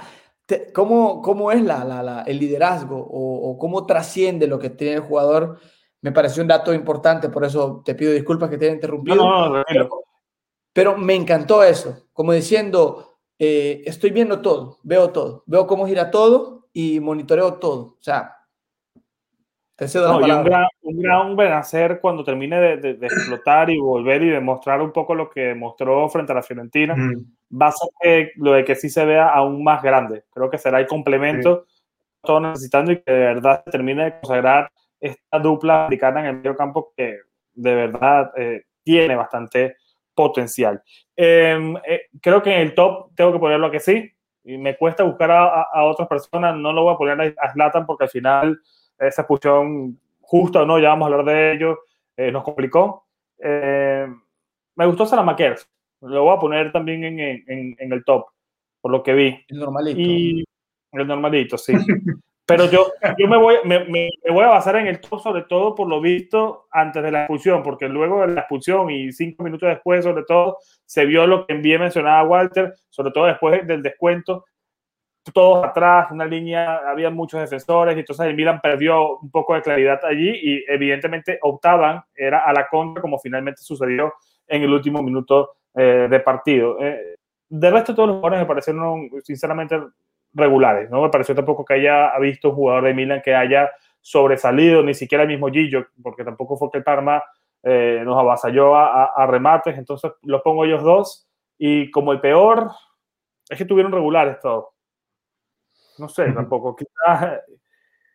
[0.76, 5.60] ¿cómo, cómo es la, la, el liderazgo o, cómo trasciende lo que tiene el jugador?
[6.02, 9.16] Me pareció un dato importante, por eso te pido disculpas que te haya interrumpido.
[9.16, 9.90] No, no, pero,
[10.72, 13.11] pero, me encantó eso, como diciendo,
[13.44, 17.98] eh, estoy viendo todo, veo todo, veo cómo gira todo y monitoreo todo.
[17.98, 18.38] O sea,
[19.96, 24.22] no, y un gran, un gran Benacer cuando termine de, de, de, explotar y volver
[24.22, 27.60] y demostrar un poco lo que mostró frente a la Fiorentina, mm.
[27.60, 30.26] va a ser que, lo de que sí se vea aún más grande.
[30.32, 31.82] Creo que será el complemento sí.
[32.22, 36.36] todos necesitando y que de verdad se termine de consagrar esta dupla americana en el
[36.36, 37.22] medio campo que
[37.56, 39.78] de verdad eh, tiene bastante
[40.14, 40.82] potencial.
[41.16, 44.12] Eh, eh, creo que en el top tengo que ponerlo a que sí,
[44.44, 47.52] y me cuesta buscar a, a, a otras personas, no lo voy a poner a
[47.54, 48.60] Slatan porque al final
[48.98, 51.80] esa expulsión justa o no, ya vamos a hablar de ello,
[52.16, 53.06] eh, nos complicó.
[53.38, 54.08] Eh,
[54.76, 55.70] me gustó Salamakers,
[56.02, 58.28] lo voy a poner también en, en, en, el top,
[58.80, 59.46] por lo que vi.
[59.50, 60.00] El normalito.
[60.00, 60.44] Y
[60.94, 61.74] el normalito, sí.
[62.52, 65.88] Pero yo, yo me, voy, me, voy a basar en el top, sobre todo por
[65.88, 70.04] lo visto antes de la expulsión, porque luego de la expulsión y cinco minutos después,
[70.04, 74.44] sobre todo, se vio lo que bien mencionaba Walter, sobre todo después del descuento,
[75.34, 79.62] todos atrás, una línea, había muchos defensores, y entonces el Milan perdió un poco de
[79.62, 84.14] claridad allí y evidentemente optaban, era a la contra, como finalmente sucedió
[84.48, 86.78] en el último minuto eh, de partido.
[86.82, 87.16] Eh,
[87.48, 89.80] de resto, todos los jugadores me parecieron sinceramente
[90.34, 90.90] regulares.
[90.90, 94.94] No me pareció tampoco que haya visto un jugador de Milan que haya sobresalido, ni
[94.94, 97.24] siquiera el mismo Gillo, porque tampoco fue que el Parma
[97.64, 99.78] eh, nos avasalló a, remates.
[99.78, 101.28] Entonces los pongo ellos dos.
[101.58, 102.72] Y como el peor,
[103.48, 104.70] es que tuvieron regulares todos.
[106.00, 106.76] No sé, tampoco.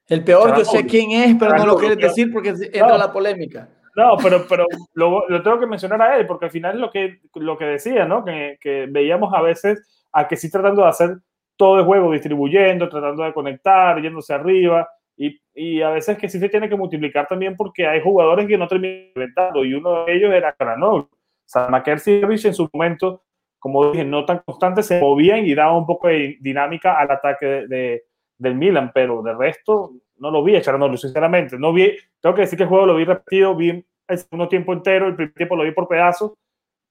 [0.09, 3.69] El peor, yo sé quién es, pero no lo quieres decir porque entra la polémica.
[3.97, 7.21] No, pero, pero lo, tengo que mencionar a él, porque al final es lo que,
[7.35, 8.25] lo que decía, ¿no?
[8.25, 11.19] Que, que veíamos a veces a que sí tratando de hacer
[11.57, 16.39] todo el juego, distribuyendo, tratando de conectar, yéndose arriba, y, y, a veces que sí
[16.39, 20.15] se tiene que multiplicar también porque hay jugadores que no terminan inventando, y uno de
[20.15, 21.09] ellos era Kranov.
[21.55, 23.23] O en su momento,
[23.59, 27.47] como dije, no tan constante, se movían y daba un poco de dinámica al ataque
[27.67, 28.05] de,
[28.37, 31.59] del Milan, pero de resto no lo vi a Charanoglu, sinceramente.
[31.59, 34.73] No vi, tengo que decir que el juego lo vi repetido, vi el segundo tiempo
[34.73, 36.33] entero, el primer tiempo lo vi por pedazos,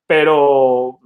[0.08, 1.00] pero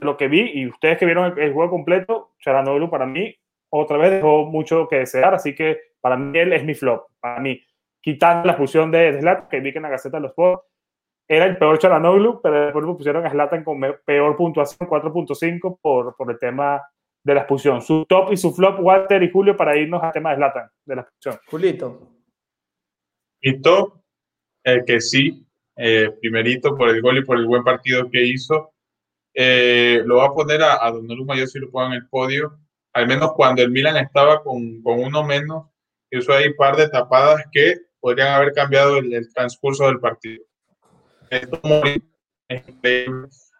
[0.00, 3.34] lo que vi, y ustedes que vieron el, juego completo, Charanoglu para mí
[3.70, 7.40] otra vez dejó mucho que desear, así que para mí él es mi flop, para
[7.40, 7.60] mí.
[8.02, 10.64] Quitando la fusión de Zlatan, que vi que en la Gaceta de los Sports
[11.28, 16.14] era el peor Charanoglu, pero después me pusieron a Zlatan con peor puntuación, 4.5 por,
[16.16, 16.82] por el tema
[17.24, 17.80] de la expulsión.
[17.80, 20.96] Su top y su flop, Walter y Julio, para irnos al tema de Zlatan, de
[20.96, 21.38] la expulsión.
[21.46, 22.08] Julito.
[23.42, 23.94] Mi top,
[24.64, 28.72] el que sí, eh, primerito por el gol y por el buen partido que hizo,
[29.34, 32.58] eh, lo va a poner a, a Donnarumma, yo sí lo pongo en el podio,
[32.92, 35.66] al menos cuando el Milan estaba con, con uno menos,
[36.10, 40.44] hizo ahí un par de tapadas que podrían haber cambiado el, transcurso del partido.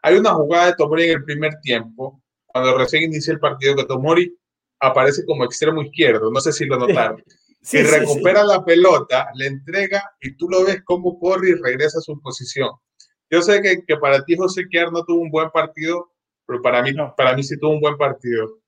[0.03, 3.85] Hay una jugada de Tomori en el primer tiempo cuando recién inicia el partido que
[3.85, 4.37] Tomori
[4.81, 7.23] aparece como extremo izquierdo, no sé si lo notaron.
[7.71, 12.03] Y recupera la pelota, le entrega y tú lo ves cómo corre y regresa a
[12.03, 12.71] su posición.
[13.31, 16.13] Yo sé que, que para ti José Kier no tuvo un buen partido,
[16.47, 17.15] pero para mí, no.
[17.17, 18.59] para mí sí tuvo un buen partido.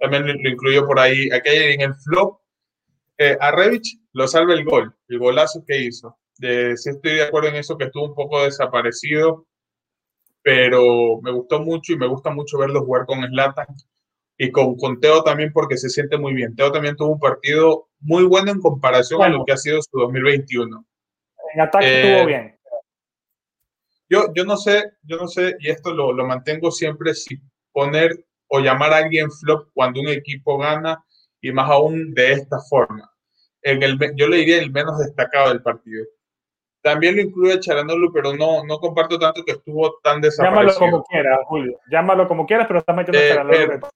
[0.00, 1.28] También lo, incluyo por ahí.
[1.30, 2.40] Aquí en el flop,
[3.18, 6.16] eh, a Revich lo salva el gol, el golazo que hizo.
[6.38, 9.46] De, sí estoy de acuerdo en eso, que estuvo un poco desaparecido
[10.44, 13.66] pero me gustó mucho y me gusta mucho verlo jugar con Slatan
[14.36, 16.54] y con, con Teo también porque se siente muy bien.
[16.54, 19.98] Teo también tuvo un partido muy bueno en comparación a lo que ha sido su
[19.98, 20.86] 2021.
[21.54, 22.58] En ataque estuvo eh, bien.
[24.08, 27.40] Yo, yo no sé, yo no sé, y esto lo, lo mantengo siempre, si
[27.72, 31.02] poner o llamar a alguien flop cuando un equipo gana
[31.40, 33.10] y más aún de esta forma.
[33.62, 36.04] En el, yo le diría el menos destacado del partido.
[36.82, 40.68] También lo incluye Charanoglu, pero no, no comparto tanto que estuvo tan desaparecido.
[40.68, 41.80] Llámalo como quieras, Julio.
[41.90, 43.88] Llámalo como quieras, pero está metiendo eh, Charanoglu.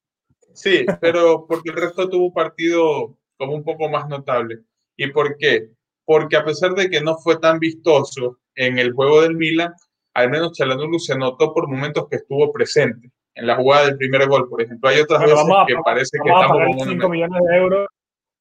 [0.54, 4.58] sí, pero porque el resto tuvo un partido como un poco más notable.
[4.96, 5.70] ¿Y por qué?
[6.04, 9.72] Porque a pesar de que no fue tan vistoso en el juego del Milan,
[10.14, 13.10] al menos Charanoglu se notó por momentos que estuvo presente.
[13.34, 14.90] En la jugada del primer gol, por ejemplo.
[14.90, 17.88] Hay otras veces que parece que estamos como 5 millones de euros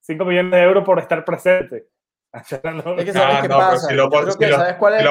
[0.00, 1.88] 5 millones de euros por estar presente.
[2.32, 2.44] Es
[3.04, 3.88] que sabes ah, qué pasa.
[3.88, 4.08] Si lo,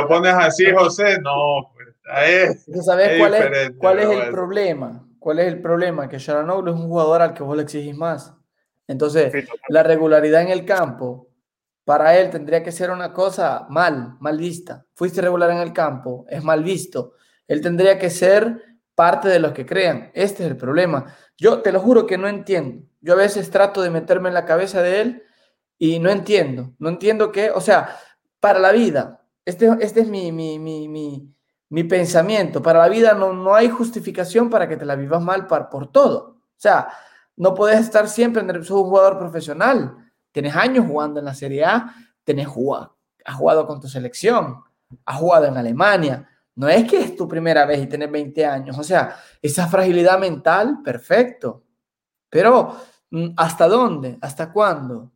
[0.08, 1.72] pones así, José, no.
[1.74, 5.08] Pues, ¿Sabes cuál es, cuál es el problema?
[5.20, 6.08] ¿Cuál es el problema?
[6.08, 8.37] Que Sharanoglu es un jugador al que vos le exigís más.
[8.88, 11.30] Entonces, la regularidad en el campo,
[11.84, 14.86] para él tendría que ser una cosa mal, mal vista.
[14.94, 17.14] Fuiste regular en el campo, es mal visto.
[17.48, 18.62] Él tendría que ser
[18.96, 20.12] parte de los que crean.
[20.14, 21.14] Este es el problema.
[21.38, 22.86] Yo te lo juro que no entiendo.
[23.00, 25.24] Yo a veces trato de meterme en la cabeza de él
[25.78, 27.98] y no entiendo, no entiendo qué, o sea,
[28.40, 31.34] para la vida, este, este es mi, mi, mi, mi,
[31.70, 35.46] mi pensamiento, para la vida no, no hay justificación para que te la vivas mal
[35.48, 36.20] por todo.
[36.20, 36.90] O sea,
[37.38, 41.34] no puedes estar siempre, en el, sos un jugador profesional, tienes años jugando en la
[41.34, 44.64] Serie A, tenés jugado, has jugado con tu selección,
[45.06, 48.78] has jugado en Alemania, no es que es tu primera vez y tenés 20 años,
[48.78, 51.64] o sea, esa fragilidad mental, perfecto,
[52.30, 52.76] pero
[53.12, 54.18] mm, ¿hasta dónde?
[54.22, 55.12] ¿Hasta cuándo?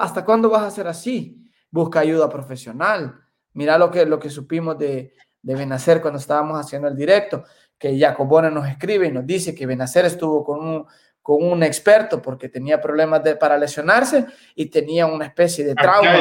[0.00, 1.48] ¿Hasta cuándo vas a ser así?
[1.70, 3.20] Busca ayuda profesional.
[3.52, 7.44] Mira lo que, lo que supimos de, de Benacer cuando estábamos haciendo el directo,
[7.78, 10.86] que Jacobona nos escribe y nos dice que Benacer estuvo con un,
[11.22, 16.18] con un experto porque tenía problemas de, para lesionarse y tenía una especie de trauma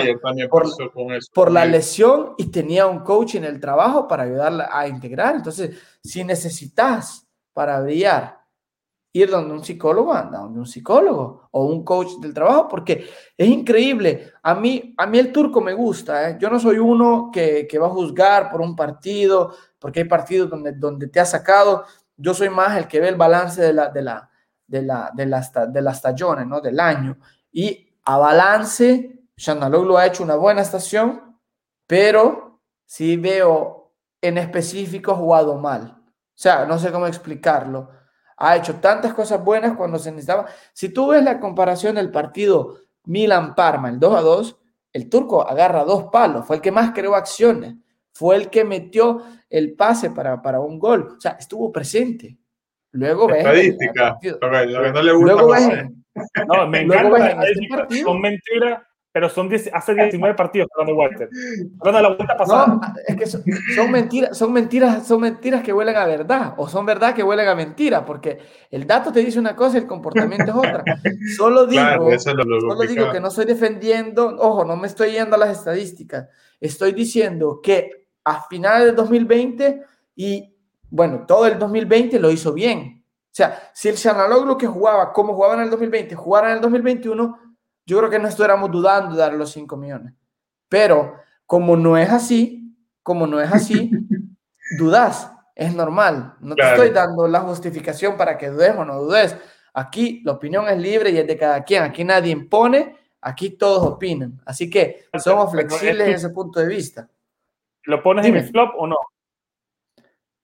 [0.49, 0.67] por,
[1.33, 5.35] por, la lesión y tenía un coach en el trabajo para ayudarla a integrar.
[5.35, 8.39] Entonces, si necesitas para brillar
[9.11, 13.07] ir donde un psicólogo, anda donde un psicólogo o un coach del trabajo, porque
[13.37, 14.33] es increíble.
[14.43, 16.29] A mí, a mí el turco me gusta.
[16.29, 16.37] ¿eh?
[16.39, 20.49] Yo no soy uno que, que, va a juzgar por un partido, porque hay partidos
[20.49, 21.85] donde, donde te ha sacado.
[22.15, 24.28] Yo soy más el que ve el balance de la, de la,
[24.69, 26.61] de la, de las, de las tallones, ¿no?
[26.61, 27.17] Del año.
[27.51, 31.37] Y a balance, Shanaloglu ha hecho una buena estación,
[31.87, 35.97] pero sí veo en específico jugado mal.
[36.01, 37.89] O sea, no sé cómo explicarlo
[38.39, 40.47] ha hecho tantas cosas buenas cuando se necesitaba.
[40.73, 44.57] Si tú ves la comparación del partido Milan-Parma, el 2 a 2,
[44.93, 47.75] el turco agarra dos palos, fue el que más creó acciones,
[48.13, 52.38] fue el que metió el pase para, para un gol, o sea, estuvo presente.
[52.91, 53.37] Luego ves.
[53.37, 54.17] Estadística.
[54.41, 55.89] no le gusta Luego ves,
[56.47, 57.43] no, me encanta.
[57.43, 61.29] Este son mentiras pero son hace 19 partidos de Walter.
[61.83, 62.67] la vuelta pasada.
[62.67, 66.85] No, es que son, mentiras, son mentiras, son mentiras que huelen a verdad, o son
[66.85, 70.51] verdad que huelen a mentira, porque el dato te dice una cosa y el comportamiento
[70.51, 70.83] es otra.
[71.37, 71.83] Solo digo,
[72.17, 76.91] solo digo que no estoy defendiendo, ojo, no me estoy yendo a las estadísticas, estoy
[76.93, 79.83] diciendo que a finales de 2020
[80.15, 80.55] y
[80.89, 83.03] bueno, todo el 2020 lo hizo bien.
[83.25, 83.95] O sea, si el
[84.45, 87.39] lo que jugaba como jugaba en el 2020 jugara en el 2021,
[87.85, 90.13] yo creo que no estuviéramos dudando de dar los 5 millones.
[90.67, 93.91] Pero como no es así, como no es así,
[94.77, 96.35] dudas, es normal.
[96.39, 99.35] No te estoy dando la justificación para que dudes o no dudes.
[99.73, 101.83] Aquí la opinión es libre y es de cada quien.
[101.83, 104.41] Aquí nadie impone, aquí todos opinan.
[104.45, 107.09] Así que somos flexibles en ese punto de vista.
[107.83, 108.97] ¿Lo pones en el flop o no?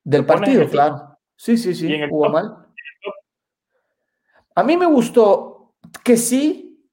[0.06, 1.18] Del partido, claro.
[1.36, 1.92] Sí, sí, sí.
[2.10, 2.68] ¿Jugó mal?
[4.56, 6.90] A mí me gustó que sí,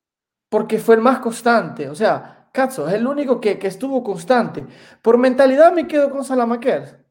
[0.49, 1.89] porque fue el más constante.
[1.89, 4.67] O sea, Katzo es el único que, que estuvo constante.
[5.01, 7.07] Por mentalidad me quedo con Salamaquer.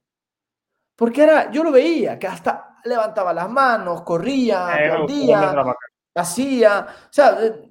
[0.96, 4.92] Porque era, yo lo veía, que hasta levantaba las manos, corría, eh,
[6.16, 6.88] hacía.
[7.10, 7.70] O sea, eh,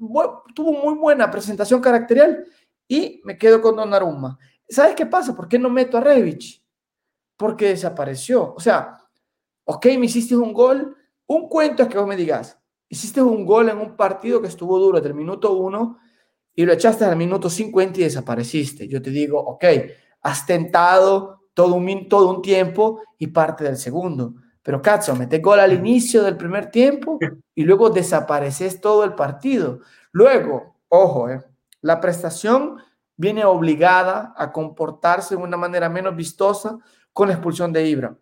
[0.54, 2.44] tuvo muy buena presentación caracterial
[2.86, 4.38] y me quedo con Donnarumma.
[4.68, 5.34] ¿Sabes qué pasa?
[5.34, 6.59] ¿Por qué no meto a Revich?
[7.40, 8.54] Porque desapareció.
[8.54, 9.00] O sea,
[9.64, 10.96] ok, me hiciste un gol.
[11.26, 12.60] Un cuento es que vos me digas,
[12.92, 15.96] Hiciste un gol en un partido que estuvo duro desde el minuto 1
[16.56, 18.88] y lo echaste al minuto 50 y desapareciste.
[18.88, 19.64] Yo te digo, ok,
[20.22, 24.34] has tentado todo un, todo un tiempo y parte del segundo.
[24.60, 27.20] Pero Katzo, mete gol al inicio del primer tiempo
[27.54, 29.78] y luego desapareces todo el partido.
[30.10, 31.40] Luego, ojo, eh,
[31.82, 32.78] la prestación
[33.16, 36.76] viene obligada a comportarse de una manera menos vistosa
[37.12, 38.16] con la expulsión de Ibra.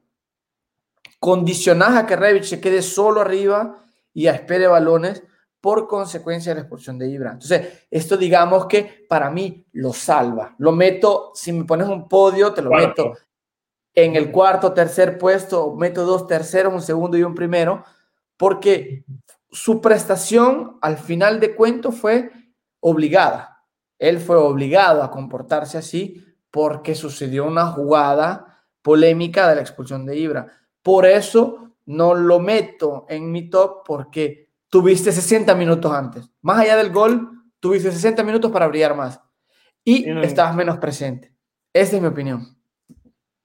[1.18, 5.22] Condicionás a que Revich se quede solo arriba y a espere balones
[5.60, 7.32] por consecuencia de la expulsión de Ibra.
[7.32, 10.54] Entonces, esto digamos que para mí lo salva.
[10.58, 13.14] Lo meto, si me pones un podio, te lo meto
[13.94, 17.84] en el cuarto, tercer puesto, meto dos terceros, un segundo y un primero,
[18.36, 19.04] porque
[19.50, 22.30] su prestación al final de cuento fue
[22.78, 23.64] obligada.
[23.98, 28.47] Él fue obligado a comportarse así porque sucedió una jugada
[28.88, 30.46] polémica de la expulsión de Ibra.
[30.82, 36.32] Por eso no lo meto en mi top porque tuviste 60 minutos antes.
[36.40, 37.28] Más allá del gol,
[37.60, 39.20] tuviste 60 minutos para brillar más
[39.84, 41.34] y estabas menos presente.
[41.70, 42.46] Esa es mi opinión.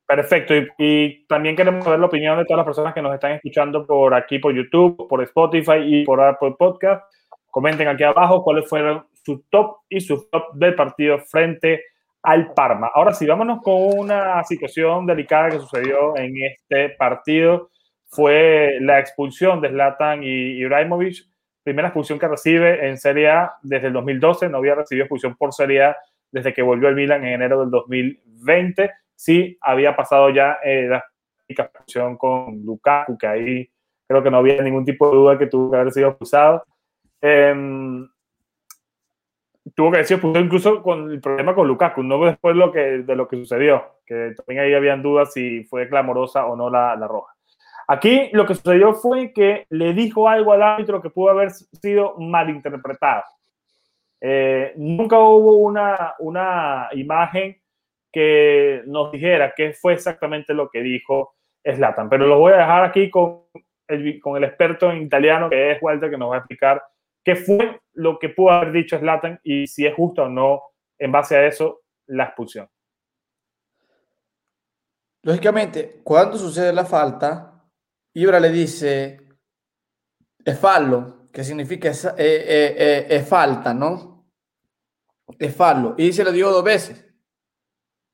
[0.08, 0.54] Perfecto.
[0.78, 4.14] Y, también queremos saber la opinión de todas las personas que nos están escuchando por
[4.14, 7.04] aquí, por YouTube, por Spotify y por Apple Podcast.
[7.52, 11.84] Comenten aquí abajo cuáles fueron su top y su top del partido frente
[12.24, 12.90] al Parma.
[12.94, 17.70] Ahora sí, vámonos con una situación delicada que sucedió en este partido
[18.14, 21.26] fue la expulsión de Zlatan y Ibrahimovic,
[21.64, 25.52] primera expulsión que recibe en Serie A desde el 2012, no había recibido expulsión por
[25.52, 25.98] Serie A
[26.32, 31.04] desde que volvió el Milan en enero del 2020, sí había pasado ya eh, la
[31.48, 33.70] expulsión con Lukaku, que ahí
[34.08, 36.64] creo que no había ningún tipo de duda que tuvo que haber sido expulsado.
[37.22, 38.08] Em,
[39.76, 43.28] tuvo que expulsado incluso con el problema con Lukaku, no después lo que, de lo
[43.28, 47.34] que sucedió, que también ahí habían dudas si fue clamorosa o no la, la roja.
[47.88, 52.16] Aquí lo que sucedió fue que le dijo algo al árbitro que pudo haber sido
[52.18, 53.24] malinterpretado.
[54.22, 57.58] Eh, nunca hubo una, una imagen
[58.12, 61.34] que nos dijera qué fue exactamente lo que dijo
[61.66, 63.42] Slatan, pero lo voy a dejar aquí con
[63.88, 66.82] el, con el experto en italiano que es Walter, que nos va a explicar
[67.24, 70.62] qué fue lo que pudo haber dicho Slatan y si es justo o no,
[70.98, 72.70] en base a eso, la expulsión.
[75.24, 77.64] Lógicamente, cuando sucede la falta,
[78.14, 79.20] Ibra le dice,
[80.44, 84.28] es fallo, que significa es, eh, eh, eh, falta, ¿no?
[85.40, 85.96] Es fallo.
[85.98, 87.06] Y se lo dijo dos veces.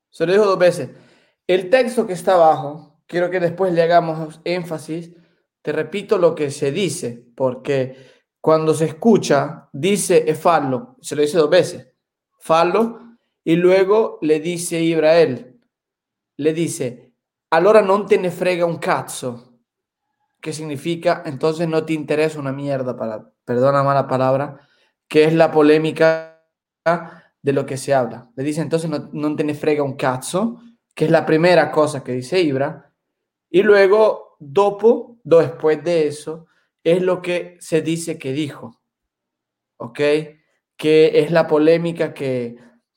[0.08, 0.90] Se lo dijo dos veces.
[1.46, 5.10] El texto que está abajo, quiero que después le hagamos énfasis,
[5.62, 7.96] te repito lo que se dice, porque
[8.40, 11.88] cuando se escucha, dice es fallo, se lo dice dos veces,
[12.38, 12.98] fallo,
[13.44, 15.60] y luego le dice Ibrael,
[16.36, 17.12] le dice,
[17.50, 19.58] allora non te ne frega un cazzo,
[20.40, 24.60] que significa entonces no te interesa una mierda, para, perdona mala palabra,
[25.06, 26.42] que es la polémica
[27.42, 28.30] de lo que se habla.
[28.36, 30.60] Le dice entonces no, no te ne frega un cazzo,
[30.94, 32.90] que es la primera cosa que dice Ibra,
[33.50, 36.46] y luego, dopo, después de eso,
[36.84, 38.80] es lo que se dice que dijo,
[39.78, 40.00] ¿ok?
[40.76, 42.56] Que es la polémica que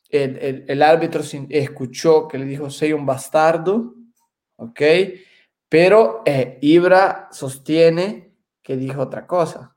[0.09, 3.95] el, el, árbitro escuchó, que le dijo, soy un bastardo,
[4.57, 4.81] ¿ok?
[5.67, 9.75] Pero eh, Ibra sostiene que dijo otra cosa.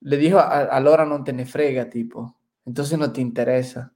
[0.00, 3.92] Le dijo, allora no te frega, tipo, entonces no te interesa.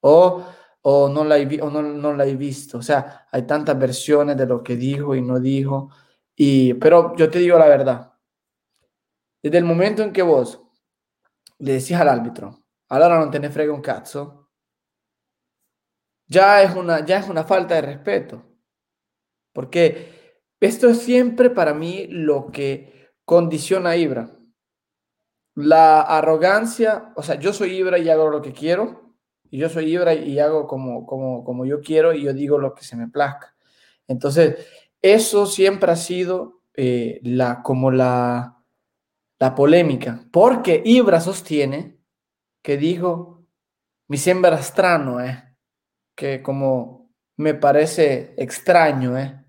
[0.00, 0.44] O
[0.86, 2.78] o no la, he, o no, no la he visto.
[2.78, 5.88] O sea, hay tantas versiones de lo que dijo y no dijo.
[6.36, 8.12] Y, pero yo te digo la verdad.
[9.44, 10.58] Desde el momento en que vos
[11.58, 14.48] le decís al árbitro, ahora no te frega un cazzo,
[16.26, 18.42] ya es, una, ya es una falta de respeto.
[19.52, 24.30] Porque esto es siempre para mí lo que condiciona Ibra.
[25.54, 29.14] La arrogancia, o sea, yo soy Ibra y hago lo que quiero,
[29.50, 32.74] y yo soy Ibra y hago como, como, como yo quiero y yo digo lo
[32.74, 33.54] que se me plazca.
[34.08, 34.66] Entonces,
[35.02, 38.53] eso siempre ha sido eh, la, como la,
[39.38, 41.98] la polémica, porque Ibra sostiene
[42.62, 43.46] que dijo,
[44.08, 45.56] mi sembra strano, eh,
[46.16, 49.44] que como me parece extraño, eh.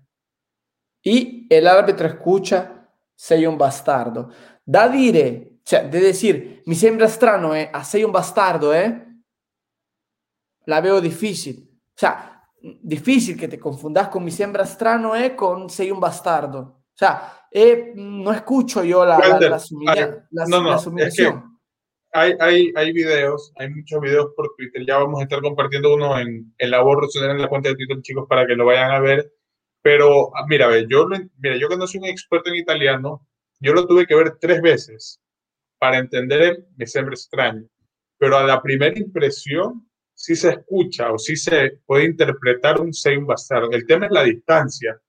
[1.02, 4.30] Y el árbitro escucha, sei un bastardo.
[4.64, 9.06] Da dire, cioè, de decir, mi sembra strano, eh, a sei un bastardo, eh,
[10.66, 11.70] la veo difícil.
[11.72, 16.60] O sea, difícil que te confundas con mi siembra strano eh, con sei un bastardo.
[16.60, 19.48] O sea, eh, no escucho yo la, la, la,
[20.30, 21.32] la, no, no, Es que
[22.12, 24.84] hay, hay, hay videos, hay muchos videos por Twitter.
[24.86, 28.26] Ya vamos a estar compartiendo uno en, en la en la cuenta de Twitter, chicos,
[28.28, 29.32] para que lo vayan a ver.
[29.80, 33.26] Pero, ah, mira, yo, mira, yo que no soy un experto en italiano,
[33.58, 35.22] yo lo tuve que ver tres veces
[35.78, 37.64] para entender el me siembra extraño.
[38.18, 43.16] Pero a la primera impresión, si se escucha o si se puede interpretar un sei
[43.16, 43.70] un bastardo.
[43.70, 45.00] El tema es la distancia.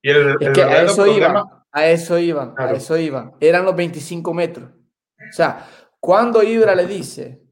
[0.00, 3.34] Y el, a eso iba, a eso iban, a eso iban.
[3.40, 4.70] Eran los 25 metros.
[4.70, 5.66] O sea,
[6.00, 7.42] cuando Ibra le dice,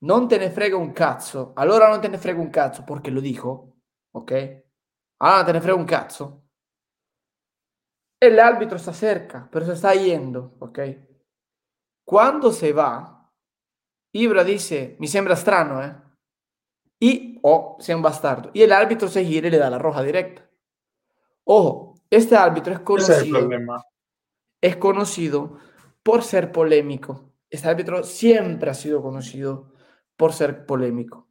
[0.00, 3.20] non te ne frega un cazzo, allora non te ne frega un cazzo, porque lo
[3.20, 3.76] dijo,
[4.12, 4.32] ¿ok?
[5.20, 6.42] Ahora no te ne frega un cazzo.
[8.20, 10.78] El árbitro está cerca, pero se está yendo, ¿ok?
[12.04, 13.32] Cuando se va,
[14.12, 15.96] Ibra dice, mi sembra strano, ¿eh?
[17.02, 18.50] y o sea un bastardo.
[18.54, 20.48] Y el árbitro se gira y le da la roja directa.
[21.42, 23.48] Ojo, este árbitro es conocido,
[24.60, 25.56] es, conocido
[26.02, 27.32] por ser polémico.
[27.48, 29.72] Este árbitro siempre ha sido conocido
[30.16, 31.28] por ser polémico.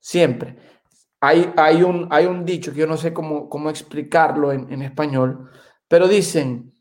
[0.00, 0.56] Siempre.
[1.20, 4.82] Hay, hay, un, hay un dicho que yo no sé cómo, cómo explicarlo en, en
[4.82, 5.50] español,
[5.86, 6.72] pero dicen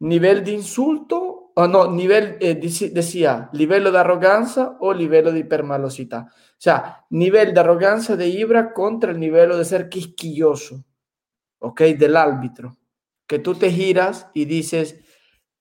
[0.00, 6.26] nivel de insulto o no, nivel, eh, decía, livello de arrogancia o livello de hipermalosità.
[6.30, 10.84] O sea, nivel de arrogancia de Ibra contra el nivel de ser quisquilloso,
[11.58, 11.80] ¿ok?
[11.82, 12.76] Del árbitro.
[13.26, 15.00] Que tú te giras y dices,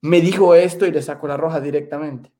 [0.01, 2.31] me dijo esto y le saco la roja directamente.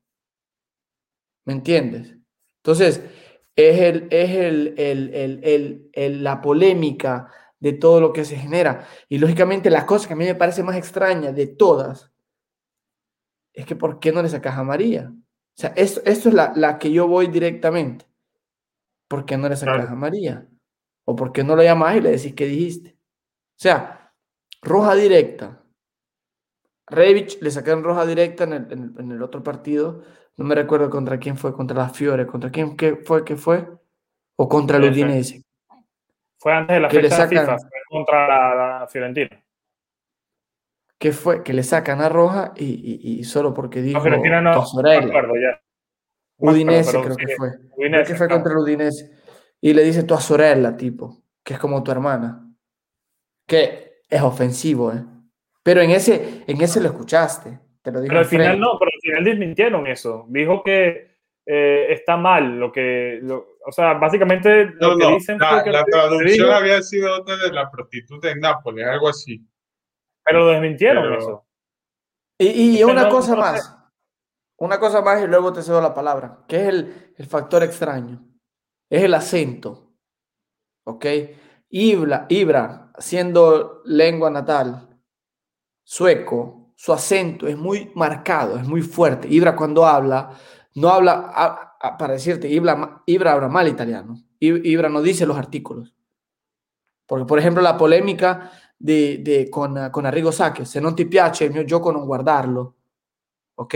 [1.44, 2.16] ¿Me entiendes?
[2.58, 3.02] Entonces,
[3.56, 8.86] es, el, es el, el, el, el, la polémica de todo lo que se genera.
[9.08, 12.12] Y lógicamente la cosa que a mí me parece más extraña de todas
[13.52, 15.10] es que ¿por qué no le sacas a María?
[15.12, 18.06] O sea, esto, esto es la, la, que yo voy directamente.
[19.08, 20.46] ¿Por qué no le sacas a María?
[21.04, 22.97] ¿O por qué no lo llamas y le decís qué dijiste?
[23.58, 24.12] O sea,
[24.62, 25.62] roja directa.
[26.86, 30.02] Revich le sacaron roja directa en el, en, el, otro partido.
[30.36, 33.68] No me recuerdo contra quién fue, contra la Fiore, contra quién qué fue que fue,
[34.36, 35.42] o contra el Udinese.
[36.38, 39.42] Fue antes de la fecha de FIFA, fue contra la, la Fiorentina
[40.98, 44.64] que fue que le sacan a Roja y, y, solo porque dijo no, no,
[46.38, 47.50] Udinese creo que fue.
[47.76, 49.10] creo que fue contra el Udinese.
[49.60, 52.47] Y le dice tu a Sorella, tipo, que es como tu hermana.
[53.48, 55.02] Que es ofensivo, ¿eh?
[55.64, 57.58] Pero en ese, en ese lo escuchaste.
[57.82, 60.26] Te lo dijo pero al final no, pero al final desmintieron eso.
[60.28, 61.08] Dijo que
[61.44, 63.20] eh, está mal lo que.
[63.24, 65.38] o sea, básicamente lo que dicen.
[65.38, 69.44] La, la traducción había sido otra de la prostituta en Nápoles, algo así.
[70.24, 71.46] Pero desmintieron eso.
[72.38, 73.76] Y, una cosa más.
[74.58, 78.20] Una cosa más y luego te cedo la palabra, que es el, el factor extraño.
[78.90, 79.92] Es el acento.
[80.84, 81.06] ¿Ok?
[81.70, 84.88] Ibra, Ibra, siendo lengua natal
[85.82, 89.28] sueco, su acento es muy marcado, es muy fuerte.
[89.28, 90.30] Ibra cuando habla,
[90.74, 94.22] no habla, para decirte, Ibra, Ibra habla mal italiano.
[94.38, 95.94] Ibra no dice los artículos.
[97.06, 101.52] Porque, por ejemplo, la polémica de, con, con Arrigo Sacchi, se non ti piace il
[101.52, 102.76] mio gioco non guardarlo,
[103.56, 103.74] ok?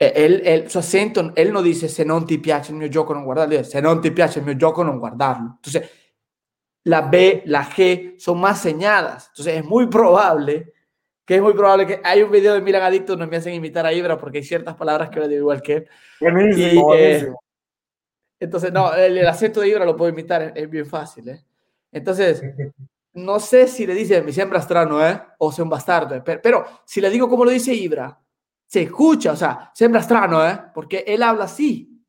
[0.00, 3.24] Él, él, su acento, él no dice se non ti piace il mio gioco non
[3.24, 5.54] guardarlo, se non ti piace mio gioco non guardarlo.
[5.56, 5.88] Entonces,
[6.88, 9.28] la B, la G son más señadas.
[9.28, 10.72] Entonces, es muy probable
[11.26, 13.84] que es muy probable que hay un video de Milan Adicto donde me hacen imitar
[13.84, 15.88] a Ibra porque hay ciertas palabras que lo digo igual que él.
[16.18, 17.32] Buenísimo, y, eh,
[18.40, 21.28] entonces, no, el, el, acento de Ibra lo puedo imitar, es, es bien fácil.
[21.28, 21.44] ¿eh?
[21.92, 22.42] Entonces,
[23.12, 25.20] no sé si le dice mi sembra strano, ¿eh?
[25.38, 26.22] O sea un bastardo, ¿eh?
[26.24, 28.18] pero, pero, si le digo como lo dice Ibra,
[28.66, 30.58] se escucha, o sea, sembra strano, ¿eh?
[30.72, 32.02] Porque él habla así,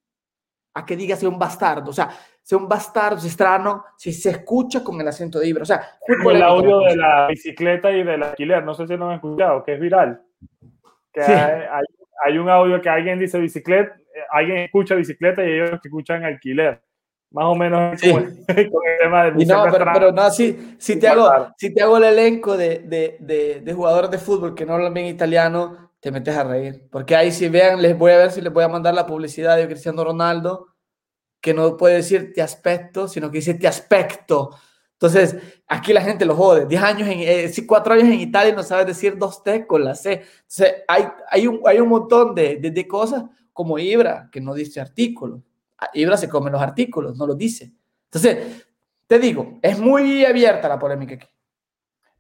[0.73, 2.09] a que diga sea un bastardo, o sea,
[2.49, 5.83] sea un bastardo, sea strano, si se escucha con el acento de Ibra, o sea...
[6.07, 9.75] el audio de la bicicleta y del alquiler, no sé si lo han escuchado, que
[9.75, 10.19] es viral.
[11.13, 11.31] Que sí.
[11.31, 11.85] hay, hay,
[12.25, 16.23] hay, un audio que alguien dice bicicleta, eh, alguien escucha bicicleta y ellos que escuchan
[16.23, 16.81] alquiler
[17.29, 18.11] más o menos sí.
[18.11, 18.31] con, el,
[18.71, 21.97] con, el, tema de no, pero, pero, no, si, si, te hago, si te hago
[21.97, 26.11] el elenco de, de, de, de, jugadores de fútbol que no hablan bien italiano, te
[26.11, 26.87] metes a reír.
[26.91, 29.55] Porque ahí si vean, les voy a ver si les voy a mandar la publicidad
[29.55, 30.69] de Cristiano Ronaldo,
[31.41, 34.51] que no puede decir te aspecto, sino que dice te aspecto.
[34.93, 35.37] Entonces,
[35.67, 36.65] aquí la gente lo jode.
[36.65, 39.95] 10 años, en, eh, 4 años en Italia no sabes decir dos T con la
[39.95, 40.23] C.
[40.23, 43.23] Entonces, hay, hay, un, hay un montón de, de, de cosas
[43.53, 45.39] como Ibra, que no dice artículos.
[45.93, 47.71] Ibra se come los artículos, no los dice.
[48.05, 48.67] Entonces,
[49.07, 51.27] te digo, es muy abierta la polémica aquí.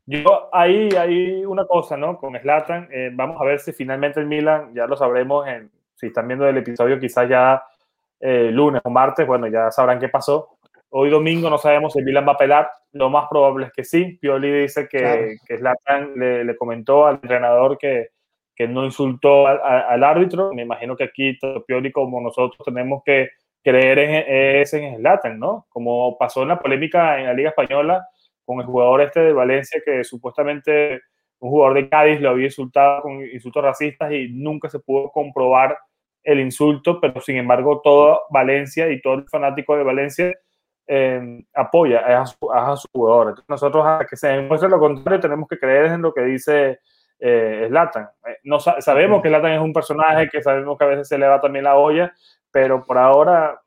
[0.05, 2.17] Yo, ahí hay una cosa, ¿no?
[2.17, 5.45] Con Slatan, eh, vamos a ver si finalmente el Milan, ya lo sabremos,
[5.95, 7.63] si están viendo el episodio quizás ya
[8.19, 10.57] eh, lunes o martes, bueno, ya sabrán qué pasó.
[10.89, 14.17] Hoy domingo no sabemos si Milan va a apelar, lo más probable es que sí.
[14.19, 15.27] Pioli dice que, claro.
[15.45, 18.09] que Zlatan le, le, comentó al entrenador que,
[18.55, 20.51] que no insultó al, al, árbitro.
[20.53, 23.29] Me imagino que aquí, tanto Pioli como nosotros, tenemos que
[23.63, 25.67] creer en, es en Zlatan, ¿no?
[25.69, 28.07] Como pasó en la polémica en la Liga Española
[28.45, 31.01] con el jugador este de Valencia que supuestamente
[31.39, 35.77] un jugador de Cádiz lo había insultado con insultos racistas y nunca se pudo comprobar
[36.29, 40.33] el insulto, pero sin embargo toda Valencia y todo el fanático de Valencia
[40.85, 43.29] eh, apoya a su, a su, jugador.
[43.29, 46.79] Entonces nosotros a que se demuestre lo contrario tenemos que creer en lo que dice
[47.19, 48.09] eh, Zlatan.
[48.27, 51.27] Eh, no, sabemos que Zlatan es un personaje, que sabemos que a veces se le
[51.27, 52.13] va también la olla,
[52.51, 53.59] pero por ahora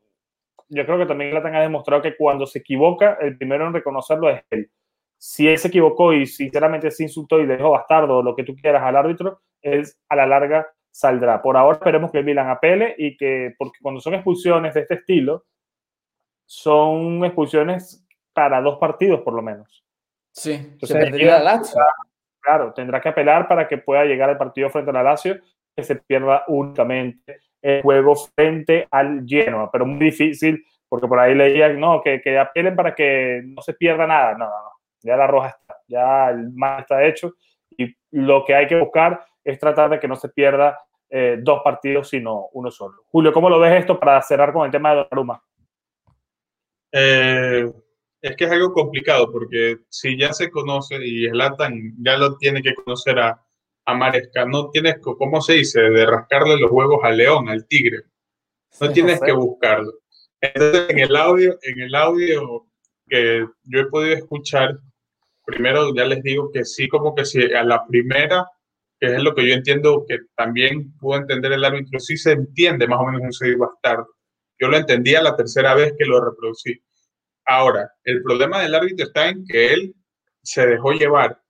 [0.68, 4.30] yo creo que también Zlatan ha demostrado que cuando se equivoca, el primero en reconocerlo
[4.30, 4.70] es él.
[5.18, 8.54] Si él se equivocó y sinceramente se insultó y dejó bastardo o lo que tú
[8.54, 11.42] quieras al árbitro, es a la larga saldrá.
[11.42, 14.94] Por ahora esperemos que el Milan apele y que, porque cuando son expulsiones de este
[14.94, 15.46] estilo,
[16.46, 19.84] son expulsiones para dos partidos por lo menos.
[20.30, 21.80] Sí, Entonces, se la Lazio.
[22.40, 25.38] Claro, tendrá que apelar para que pueda llegar al partido frente a la Lazio,
[25.74, 31.34] que se pierda únicamente el juego frente al Genoa, pero muy difícil, porque por ahí
[31.34, 34.32] leía, no, que, que apelen para que no se pierda nada.
[34.32, 34.70] No, no, no,
[35.00, 37.34] ya la roja está, ya el mal está hecho
[37.70, 40.78] y lo que hay que buscar es tratar de que no se pierda
[41.10, 43.04] eh, dos partidos, sino uno solo.
[43.08, 45.42] Julio, ¿cómo lo ves esto para cerrar con el tema de Donnarumma?
[46.92, 47.70] Eh,
[48.20, 52.62] es que es algo complicado porque si ya se conoce y Zlatan ya lo tiene
[52.62, 53.42] que conocer a,
[53.84, 58.04] a Maresca, no tienes, ¿cómo se dice?, de rascarle los huevos al león, al tigre.
[58.80, 59.92] No sí, tienes que buscarlo.
[60.40, 62.66] Entonces, en el audio, en el audio
[63.08, 64.78] que yo he podido escuchar,
[65.44, 68.46] primero ya les digo que sí, como que si a la primera,
[69.02, 72.86] que es lo que yo entiendo que también pudo entender el árbitro, sí se entiende
[72.86, 74.06] más o menos un seguir bastardo.
[74.60, 76.80] Yo lo entendía la tercera vez que lo reproducí.
[77.44, 79.94] Ahora, el problema del árbitro está en que él
[80.40, 81.42] se dejó llevar.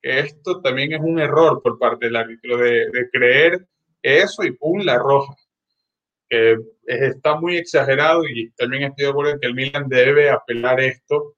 [0.00, 3.66] Esto también es un error por parte del árbitro de, creer
[4.00, 5.34] eso y pum, la roja.
[6.86, 11.34] Está muy exagerado y también estoy de acuerdo en que el Milan debe apelar esto.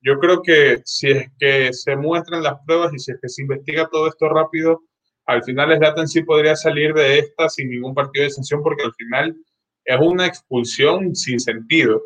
[0.00, 3.42] Yo creo que si es que se muestran las pruebas y si es que se
[3.42, 4.80] investiga todo esto rápido,
[5.26, 8.94] al final Zlatan sí podría salir de esta sin ningún partido de sanción porque al
[8.94, 9.36] final
[9.84, 12.00] es una expulsión sin sentido.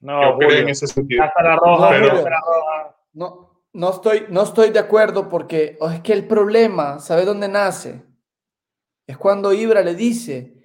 [0.00, 1.24] No, Yo creo en ese sentido.
[1.24, 2.96] Hasta la roja, pero, hasta la roja.
[3.12, 7.48] No, no estoy, no estoy de acuerdo porque oh, es que el problema, ¿sabe dónde
[7.48, 8.02] nace?
[9.06, 10.55] Es cuando Ibra le dice,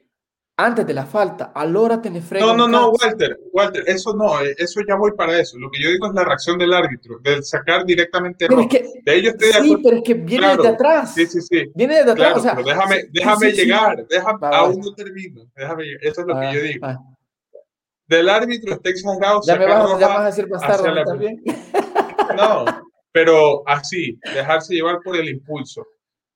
[0.58, 2.46] antes de la falta, allora te ne frega.
[2.46, 5.58] No, no, no, Walter, Walter, eso no, eso ya voy para eso.
[5.58, 8.86] Lo que yo digo es la reacción del árbitro, del sacar directamente pero es que,
[9.04, 11.14] de ellos estoy de Sí, pero es que viene claro, de atrás.
[11.16, 11.72] Sí, sí, sí.
[11.74, 12.16] Viene de atrás.
[12.16, 14.84] Claro, o sea, pero déjame, sí, déjame sí, llegar, déjame, Va, aún va.
[14.86, 15.42] no termino.
[15.56, 16.88] Déjame, eso es lo que yo digo.
[18.08, 19.42] Del árbitro está exagerado.
[19.46, 21.42] Ya me vas, ya roja vas a decir hacia la- también.
[22.38, 22.64] No,
[23.12, 25.86] pero así, dejarse llevar por el impulso.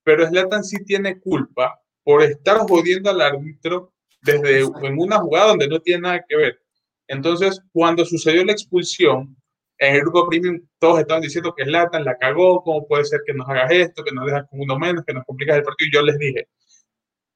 [0.03, 3.93] pero Slatan sí tiene culpa por estar jodiendo al árbitro
[4.25, 6.59] desde en una jugada donde no tiene nada que ver.
[7.07, 9.35] Entonces, cuando sucedió la expulsión,
[9.77, 13.33] en el grupo premium todos estaban diciendo que Slatan la cagó, cómo puede ser que
[13.33, 15.89] nos hagas esto, que nos dejas con uno menos, que nos complicas el partido.
[15.89, 16.47] Y yo les dije,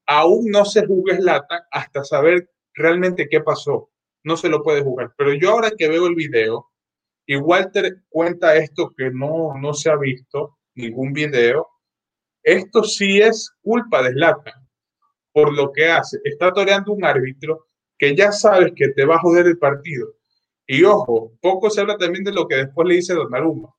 [0.07, 3.91] aún no se jugue Slatan hasta saber realmente qué pasó.
[4.23, 5.13] No se lo puede jugar.
[5.17, 6.69] Pero yo ahora que veo el video,
[7.27, 11.67] y Walter cuenta esto que no, no se ha visto, ningún video,
[12.41, 14.68] esto sí es culpa de Slatan
[15.31, 16.19] por lo que hace.
[16.23, 17.67] Está toreando un árbitro
[17.97, 20.07] que ya sabes que te va a joder el partido.
[20.65, 23.69] Y ojo, poco se habla también de lo que después le dice Donnarumma.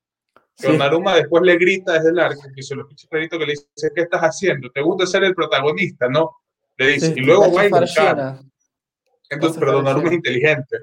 [0.55, 0.67] Sí.
[0.67, 3.93] Donnarumma después le grita desde el arco, que se lo escucha clarito que le dice,
[3.95, 4.71] ¿qué estás haciendo?
[4.71, 6.09] ¿Te gusta ser el protagonista?
[6.09, 6.37] No.
[6.77, 7.71] Le dice, sí, y luego va y
[9.31, 10.79] Entonces, pero Donnarumma es inteligente.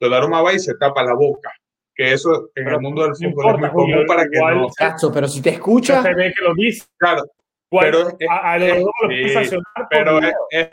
[0.00, 1.52] Donnarumma va y se tapa la boca.
[1.94, 4.68] Que eso en pero el mundo del fútbol no es muy común para que no.
[4.74, 6.02] Cacho, pero si te escucha.
[6.02, 6.86] Se ve que lo dice.
[6.96, 7.24] Claro,
[7.70, 8.84] pero, es, a, a es,
[9.48, 9.56] sí,
[9.88, 10.68] pero es,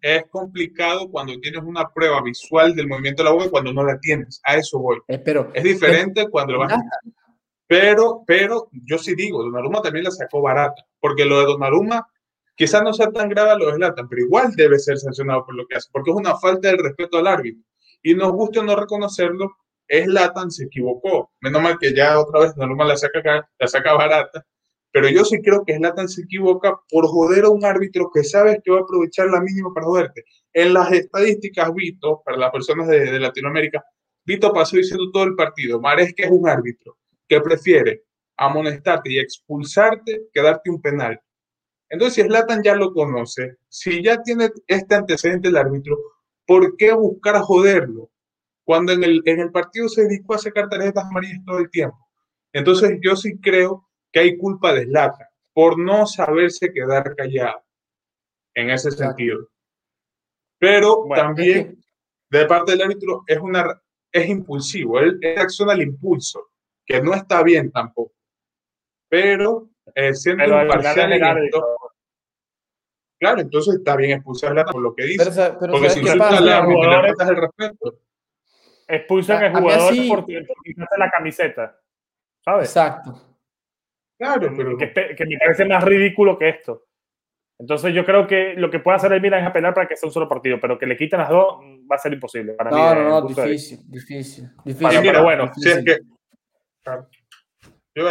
[0.00, 3.84] es, complicado cuando tienes una prueba visual del movimiento de la boca y cuando no
[3.84, 4.40] la tienes.
[4.44, 4.98] A eso voy.
[5.08, 6.80] Eh, pero, es diferente pero, cuando lo vas a
[7.68, 12.08] pero, pero yo sí digo, Donnarumma también la sacó barata, porque lo de Donnarumma
[12.56, 15.54] quizás no sea tan grave a lo de Zlatan, pero igual debe ser sancionado por
[15.54, 17.62] lo que hace, porque es una falta de respeto al árbitro.
[18.02, 19.50] Y nos guste o no reconocerlo,
[19.86, 21.30] Zlatan se equivocó.
[21.40, 24.46] Menos mal que ya otra vez Donnarumma la saca, la saca barata,
[24.92, 28.58] pero yo sí creo que Zlatan se equivoca por joder a un árbitro que sabes
[28.64, 30.24] que va a aprovechar la mínima para joderte.
[30.52, 33.84] En las estadísticas, Vito, para las personas de, de Latinoamérica,
[34.24, 38.04] Vito pasó diciendo todo el partido, Maresca es un árbitro que prefiere
[38.36, 41.20] amonestarte y expulsarte que darte un penal.
[41.90, 45.98] Entonces, si Zlatan ya lo conoce, si ya tiene este antecedente el árbitro,
[46.46, 48.10] ¿por qué buscar joderlo?
[48.64, 51.98] Cuando en el, en el partido se dedicó a sacar tarjetas amarillas todo el tiempo.
[52.52, 57.62] Entonces, yo sí creo que hay culpa de Zlatan por no saberse quedar callado
[58.54, 59.48] en ese sentido.
[60.58, 62.38] Pero bueno, también es que...
[62.38, 63.80] de parte del árbitro es, una,
[64.12, 66.50] es impulsivo, él, él, acciona al impulso,
[66.84, 68.14] que no está bien tampoco.
[69.08, 71.76] Pero eh, siendo Pero imparcial en esto,
[73.18, 75.30] claro, entonces está bien expulsar por lo que dice.
[75.30, 78.00] Pero, pero porque si insulta al árbitro le faltas el respeto.
[78.86, 80.08] Expulsan al jugador sí...
[80.08, 81.80] porque hace la camiseta.
[82.44, 82.68] ¿Sabes?
[82.68, 83.27] Exacto.
[84.18, 84.76] Claro, pero...
[84.76, 86.84] Que, que, me parece más ridículo que esto.
[87.58, 90.08] Entonces yo creo que lo que puede hacer el Milan es apelar para que sea
[90.08, 91.60] un solo partido, pero que le quiten las dos
[91.90, 92.52] va a ser imposible.
[92.52, 94.86] Para no, mí, no, no, difícil, difícil, difícil.
[94.86, 95.98] Para, mira, pero bueno, si es que...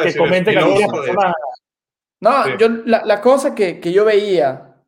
[0.03, 1.33] que comente que persona...
[2.19, 2.51] No, sí.
[2.57, 4.83] yo, la, la, cosa que, que yo veía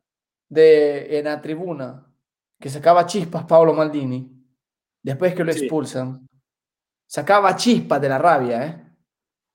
[0.48, 2.06] de, en la tribuna,
[2.60, 4.30] que sacaba chispas Pablo Maldini,
[5.02, 6.38] después que lo expulsan, sí.
[7.06, 8.89] sacaba chispas de la rabia, ¿eh?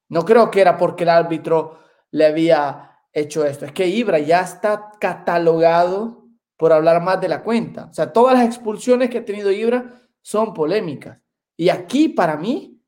[0.10, 1.80] No creo que era porque el árbitro
[2.12, 3.66] le había hecho esto.
[3.66, 6.26] Es que Ibra ya está catalogado
[6.58, 7.86] por hablar más de la cuenta.
[7.86, 11.20] O sea, todas las expulsiones que ha tenido Ibra son polémicas.
[11.58, 12.82] Y aquí, para mí,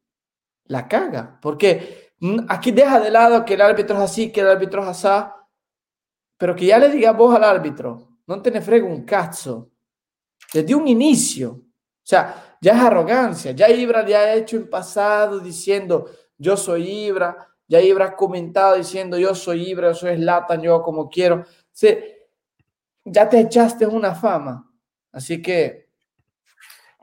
[0.65, 1.39] la caga.
[1.41, 2.13] Porque
[2.49, 5.31] aquí deja de lado que el árbitro es así, que el árbitro es así.
[6.37, 9.71] Pero que ya le diga vos al árbitro, no te ne frego un cazzo.
[10.53, 11.51] Desde un inicio.
[11.51, 13.51] O sea, ya es arrogancia.
[13.51, 18.75] Ya Ibra le ha hecho en pasado diciendo yo soy Ibra, ya Ibra ha comentado
[18.75, 21.43] diciendo yo soy Ibra, yo soy Zlatan, yo como quiero.
[21.71, 21.97] Sí,
[23.03, 24.69] ya te echaste una fama,
[25.11, 25.87] así que...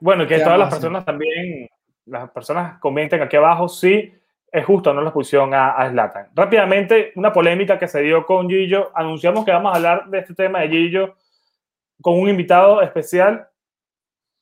[0.01, 1.69] Bueno, que todas las personas también,
[2.07, 4.13] las personas comenten aquí abajo si
[4.53, 6.29] es justo o no la expulsión a, a Zlatan.
[6.35, 10.35] Rápidamente, una polémica que se dio con Gillo, anunciamos que vamos a hablar de este
[10.35, 11.17] tema de Gillo
[12.01, 13.49] con un invitado especial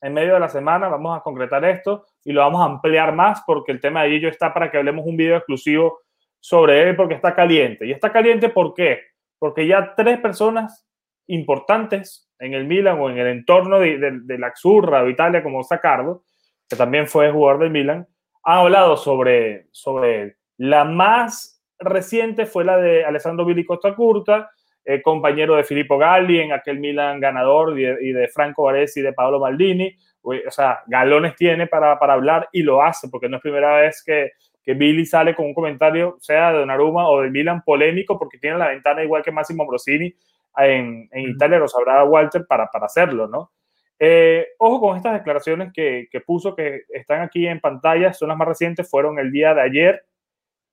[0.00, 3.42] en medio de la semana, vamos a concretar esto y lo vamos a ampliar más
[3.46, 6.00] porque el tema de Gillo está para que hablemos un video exclusivo
[6.40, 7.86] sobre él porque está caliente.
[7.86, 9.00] Y está caliente ¿por qué?
[9.38, 10.86] Porque ya tres personas
[11.26, 15.42] importantes en el Milan o en el entorno de, de, de la Xurra o Italia
[15.42, 16.24] como Sacardo,
[16.68, 18.06] que también fue jugador del Milan,
[18.44, 20.36] han hablado sobre, sobre él.
[20.58, 24.50] La más reciente fue la de Alessandro Billy Costa Curta,
[24.84, 29.00] eh, compañero de Filippo Galli en aquel Milan ganador y de, y de Franco Baresi
[29.00, 29.96] y de Paolo Maldini.
[30.22, 34.02] O sea, galones tiene para, para, hablar y lo hace, porque no es primera vez
[34.04, 38.38] que, que Billy sale con un comentario, sea de Donnarumma o de Milan, polémico, porque
[38.38, 40.14] tiene la ventana igual que Massimo Ambrosini
[40.58, 43.52] en, en Italia, lo sabrá Walter para, para hacerlo, ¿no?
[43.98, 48.36] Eh, ojo con estas declaraciones que, que, puso, que están aquí en pantalla, son las
[48.36, 50.04] más recientes, fueron el día de ayer,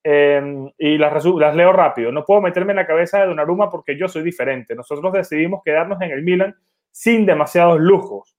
[0.03, 2.11] eh, y las, las, leo rápido.
[2.11, 4.75] No puedo meterme en la cabeza de Donnarumma porque yo soy diferente.
[4.75, 6.55] Nosotros decidimos quedarnos en el Milan
[6.91, 8.35] sin demasiados lujos.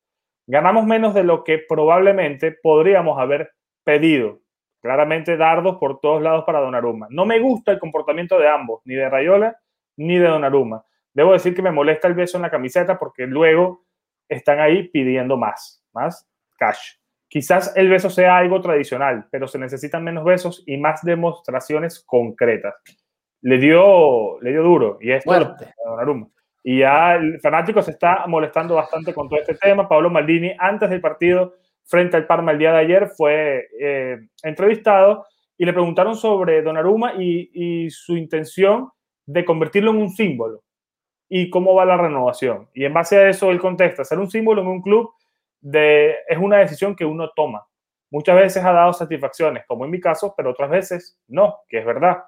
[0.51, 3.53] Ganamos menos de lo que probablemente podríamos haber
[3.84, 4.40] pedido.
[4.82, 7.07] Claramente dardos por todos lados para Donnarumma.
[7.09, 9.57] No me gusta el comportamiento de ambos, ni de Rayola
[9.96, 10.84] ni de Donnarumma.
[11.14, 13.84] Debo decir que me molesta el beso en la camiseta porque luego
[14.28, 16.28] están ahí pidiendo más, más
[16.59, 16.94] cash.
[17.28, 22.74] Quizás el beso sea algo tradicional, pero se necesitan menos besos y más demostraciones concretas.
[23.42, 25.74] Le dio, le dio duro y es fuerte.
[26.62, 29.88] Y ya el fanático se está molestando bastante con todo este tema.
[29.88, 31.54] Pablo Maldini, antes del partido
[31.84, 37.14] frente al Parma el día de ayer, fue eh, entrevistado y le preguntaron sobre Donnarumma
[37.18, 38.90] y, y su intención
[39.26, 40.62] de convertirlo en un símbolo
[41.28, 42.68] y cómo va la renovación.
[42.74, 45.11] Y en base a eso él contesta, ser un símbolo en un club
[45.61, 47.64] de, es una decisión que uno toma.
[48.11, 51.86] Muchas veces ha dado satisfacciones, como en mi caso, pero otras veces no, que es
[51.86, 52.24] verdad.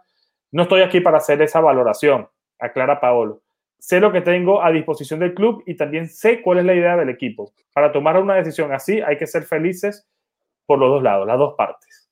[0.52, 2.28] No estoy aquí para hacer esa valoración,
[2.58, 3.41] aclara Paolo.
[3.82, 6.96] Sé lo que tengo a disposición del club y también sé cuál es la idea
[6.96, 7.52] del equipo.
[7.72, 10.08] Para tomar una decisión así hay que ser felices
[10.66, 12.08] por los dos lados, las dos partes.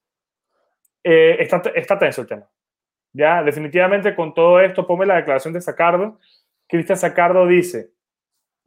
[1.05, 2.51] Eh, está, está tenso el tema.
[3.13, 6.19] Ya, definitivamente con todo esto, ponme la declaración de Sacardo,
[6.67, 7.93] Cristian Sacardo dice,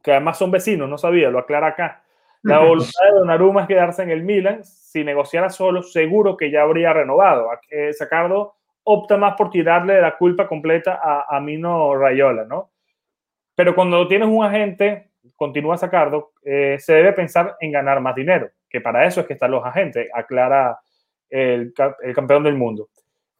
[0.02, 2.04] que además son vecinos, no sabía, lo aclara acá.
[2.40, 4.64] La voluntad de Donnarumma es quedarse en el Milan.
[4.64, 7.50] Si negociara solo, seguro que ya habría renovado.
[7.92, 12.73] Sacardo opta más por tirarle la culpa completa a, a Mino Rayola, ¿no?
[13.54, 18.50] Pero cuando tienes un agente, continúa Sacardo, eh, se debe pensar en ganar más dinero,
[18.68, 20.78] que para eso es que están los agentes, aclara
[21.30, 22.88] el, el campeón del mundo.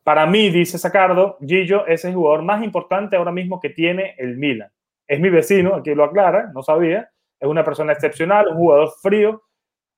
[0.04, 4.36] Para mí, dice Sacardo, Gillo es el jugador más importante ahora mismo que tiene el
[4.36, 4.70] Milan.
[5.06, 7.10] Es mi vecino, aquí lo aclara, no sabía.
[7.40, 9.42] Es una persona excepcional, un jugador frío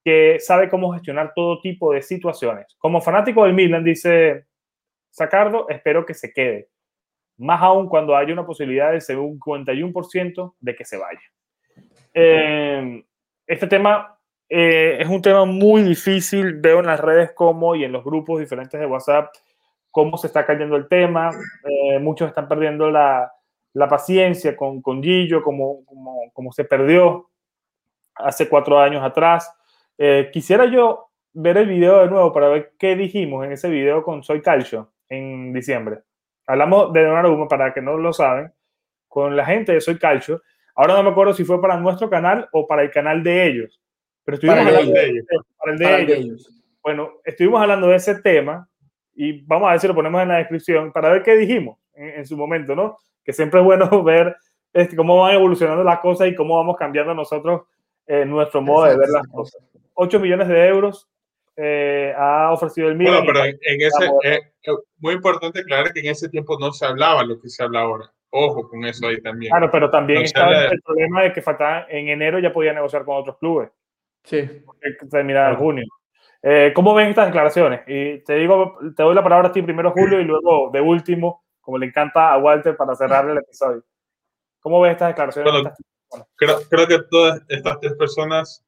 [0.04, 2.66] que sabe cómo gestionar todo tipo de situaciones.
[2.78, 4.46] Como fanático del Milan, dice
[5.10, 6.68] Sacardo, espero que se quede.
[7.38, 11.20] Más aún cuando haya una posibilidad de ser un 51% de que se vaya.
[12.14, 13.04] Eh,
[13.46, 14.18] este tema
[14.48, 16.54] eh, es un tema muy difícil.
[16.54, 19.28] Veo en las redes como y en los grupos diferentes de WhatsApp
[19.96, 21.30] cómo se está cayendo el tema.
[21.64, 23.32] Eh, muchos están perdiendo la,
[23.72, 27.30] la paciencia con, con Gillo, como, como, como, se perdió
[28.14, 29.50] hace cuatro años atrás.
[29.96, 34.02] Eh, quisiera yo ver el video de nuevo para ver qué dijimos en ese video
[34.02, 36.00] con Soy Calcio en diciembre.
[36.46, 38.52] Hablamos de Donnarumma, para que no lo saben,
[39.08, 40.42] con la gente de Soy Calcio.
[40.74, 43.80] Ahora no me acuerdo si fue para nuestro canal o para el canal de ellos.
[44.24, 45.24] Pero estuvimos para hablando de ellos.
[45.56, 46.18] Para el de, ellos.
[46.18, 46.64] ellos.
[46.82, 48.68] Bueno, estuvimos hablando de ese tema
[49.14, 52.08] y vamos a ver si lo ponemos en la descripción para ver qué dijimos en,
[52.20, 52.98] en su momento, ¿no?
[53.24, 54.36] Que siempre es bueno ver
[54.72, 57.62] este, cómo van evolucionando las cosas y cómo vamos cambiando nosotros
[58.06, 59.62] eh, nuestro modo de ver las cosas.
[59.94, 61.08] 8 millones de euros
[61.56, 63.24] eh, ha ofrecido el Milan.
[63.24, 66.84] Bueno, pero en ese, es eh, muy importante aclarar que en ese tiempo no se
[66.84, 68.12] hablaba lo que se habla ahora.
[68.30, 69.50] Ojo con eso ahí también.
[69.50, 73.04] Claro, pero también no estaba el problema de que faltaba, en enero ya podía negociar
[73.04, 73.70] con otros clubes.
[74.24, 74.46] Sí.
[75.10, 75.84] Terminaba en junio.
[76.42, 77.80] Eh, ¿Cómo ven estas declaraciones?
[77.86, 81.44] Y te digo, te doy la palabra a ti primero, Julio, y luego de último,
[81.60, 83.82] como le encanta a Walter para cerrar el episodio.
[84.60, 85.52] ¿Cómo ven estas declaraciones?
[85.52, 85.72] Bueno,
[86.36, 88.65] creo, creo, que todas estas tres personas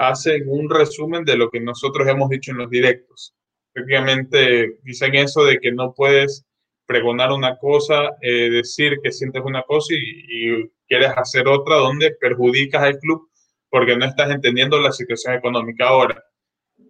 [0.00, 3.34] hacen un resumen de lo que nosotros hemos dicho en los directos.
[3.72, 6.44] Prácticamente dicen eso de que no puedes
[6.86, 12.12] pregonar una cosa, eh, decir que sientes una cosa y, y quieres hacer otra donde
[12.20, 13.28] perjudicas al club
[13.68, 16.24] porque no estás entendiendo la situación económica ahora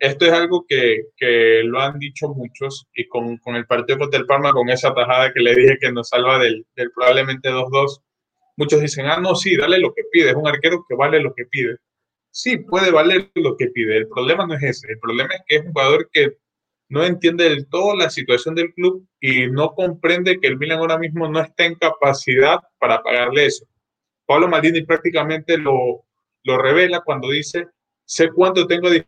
[0.01, 4.19] esto es algo que, que, lo han dicho muchos y con, con, el partido contra
[4.19, 8.03] el Parma, con esa tajada que le dije que nos salva del, del probablemente 2-2,
[8.57, 11.35] muchos dicen, ah, no, sí, dale lo que pide, es un arquero que vale lo
[11.35, 11.77] que pide.
[12.33, 15.57] Sí, puede valer lo que pide, el problema no es ese, el problema es que
[15.57, 16.37] es un jugador que
[16.89, 20.99] no entiende del todo la situación del club y no comprende que el Milan ahora
[20.99, 23.67] mismo no está en capacidad para pagarle eso.
[24.27, 26.05] Pablo Maldini prácticamente lo,
[26.45, 27.67] lo revela cuando dice,
[28.05, 29.07] sé cuánto tengo el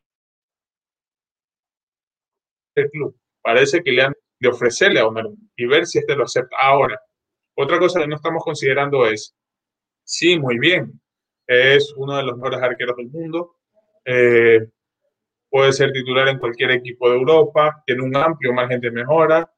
[2.91, 3.17] club.
[3.43, 6.57] Parece que le han de ofrecerle a Donnarumma y ver si este lo acepta.
[6.61, 7.01] Ahora,
[7.57, 9.35] otra cosa que no estamos considerando es,
[10.05, 11.02] sí, muy bien,
[11.53, 13.57] es uno de los mejores arqueros del mundo,
[14.05, 14.69] eh,
[15.51, 19.53] puede ser titular en cualquier equipo de Europa, tiene un amplio margen de mejora,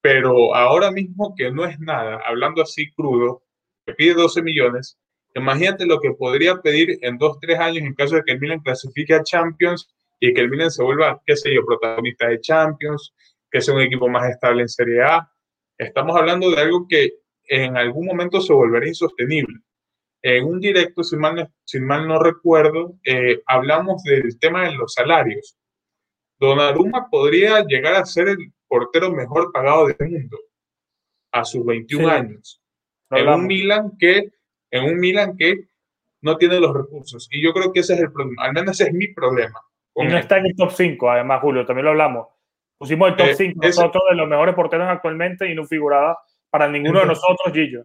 [0.00, 3.42] pero ahora mismo que no es nada, hablando así crudo,
[3.86, 4.98] que pide 12 millones,
[5.34, 8.60] imagínate lo que podría pedir en 2, 3 años en caso de que el Milan
[8.60, 9.88] clasifique a Champions
[10.20, 13.14] y que el Milan se vuelva, qué sé yo, protagonista de Champions,
[13.50, 15.30] que sea un equipo más estable en Serie A.
[15.78, 17.14] Estamos hablando de algo que
[17.44, 19.58] en algún momento se volverá insostenible.
[20.22, 24.74] En un directo, si mal no, si mal no recuerdo, eh, hablamos del tema de
[24.74, 25.56] los salarios.
[26.38, 30.38] Donnarumma podría llegar a ser el portero mejor pagado del mundo
[31.32, 32.14] a sus 21 sí.
[32.14, 32.62] años.
[33.10, 34.30] En un Milan que
[34.70, 35.66] en un Milan que
[36.22, 37.28] no tiene los recursos.
[37.30, 39.60] Y yo creo que ese es el problema, al menos ese es mi problema.
[39.94, 42.28] Y no está en el top 5, además, Julio, también lo hablamos.
[42.78, 46.18] Pusimos el top eh, 5 nosotros de los mejores porteros actualmente y no figuraba
[46.48, 47.84] para ninguno de nosotros, Gillo.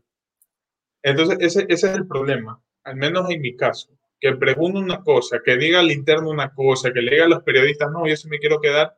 [1.04, 3.90] Entonces, ese, ese es el problema, al menos en mi caso,
[4.20, 7.44] que pregunte una cosa, que diga al interno una cosa, que le diga a los
[7.44, 8.96] periodistas, no, yo sí me quiero quedar,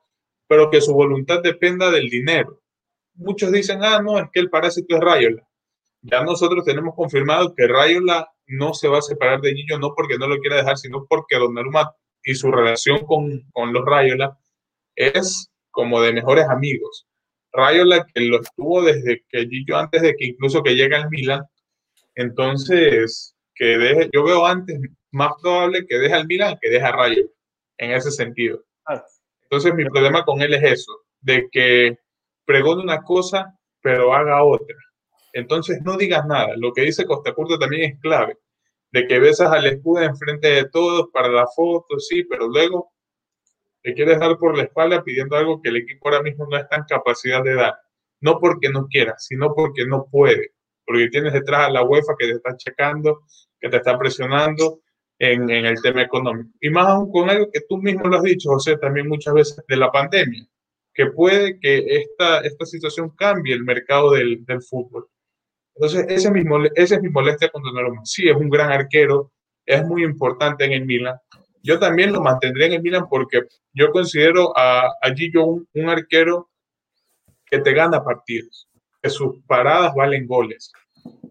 [0.48, 2.62] pero que su voluntad dependa del dinero.
[3.16, 5.48] Muchos dicen, ah, no, es que el parásito es Rayola.
[6.02, 10.18] Ya nosotros tenemos confirmado que Rayola no se va a separar de Gillo, no porque
[10.18, 11.94] no lo quiera dejar, sino porque Donnarumma
[12.24, 14.38] y su relación con, con los Rayola
[14.96, 17.08] es como de mejores amigos.
[17.52, 21.44] Rayola que lo estuvo desde que Gillo, antes de que incluso que llegue al Milan,
[22.20, 24.78] entonces que deje, yo veo antes
[25.12, 27.30] más probable que deje al Milan que deje a Rayola,
[27.78, 28.64] en ese sentido.
[29.44, 30.92] Entonces mi problema con él es eso,
[31.22, 31.98] de que
[32.46, 34.76] pregone una cosa, pero haga otra.
[35.32, 36.56] Entonces no digas nada.
[36.58, 38.38] Lo que dice Costa Curta también es clave,
[38.92, 42.92] de que besas al escudo enfrente de todos para la foto, sí, pero luego
[43.82, 46.76] te quieres dar por la espalda pidiendo algo que el equipo ahora mismo no está
[46.76, 47.80] en capacidad de dar.
[48.20, 50.52] No porque no quiera, sino porque no puede.
[50.90, 53.22] Porque tienes detrás a la UEFA que te está checando,
[53.60, 54.82] que te está presionando
[55.20, 56.50] en, en el tema económico.
[56.60, 59.64] Y más aún con algo que tú mismo lo has dicho, José, también muchas veces
[59.68, 60.48] de la pandemia,
[60.92, 65.08] que puede que esta, esta situación cambie el mercado del, del fútbol.
[65.76, 68.02] Entonces, ese mismo, esa es mi molestia con Donnarumma.
[68.04, 69.32] Sí, es un gran arquero,
[69.68, 71.18] es muy importante en el Milan.
[71.62, 75.90] Yo también lo mantendré en el Milan porque yo considero a, a Gillo un, un
[75.90, 76.50] arquero
[77.46, 78.68] que te gana partidos,
[79.02, 80.72] que sus paradas valen goles.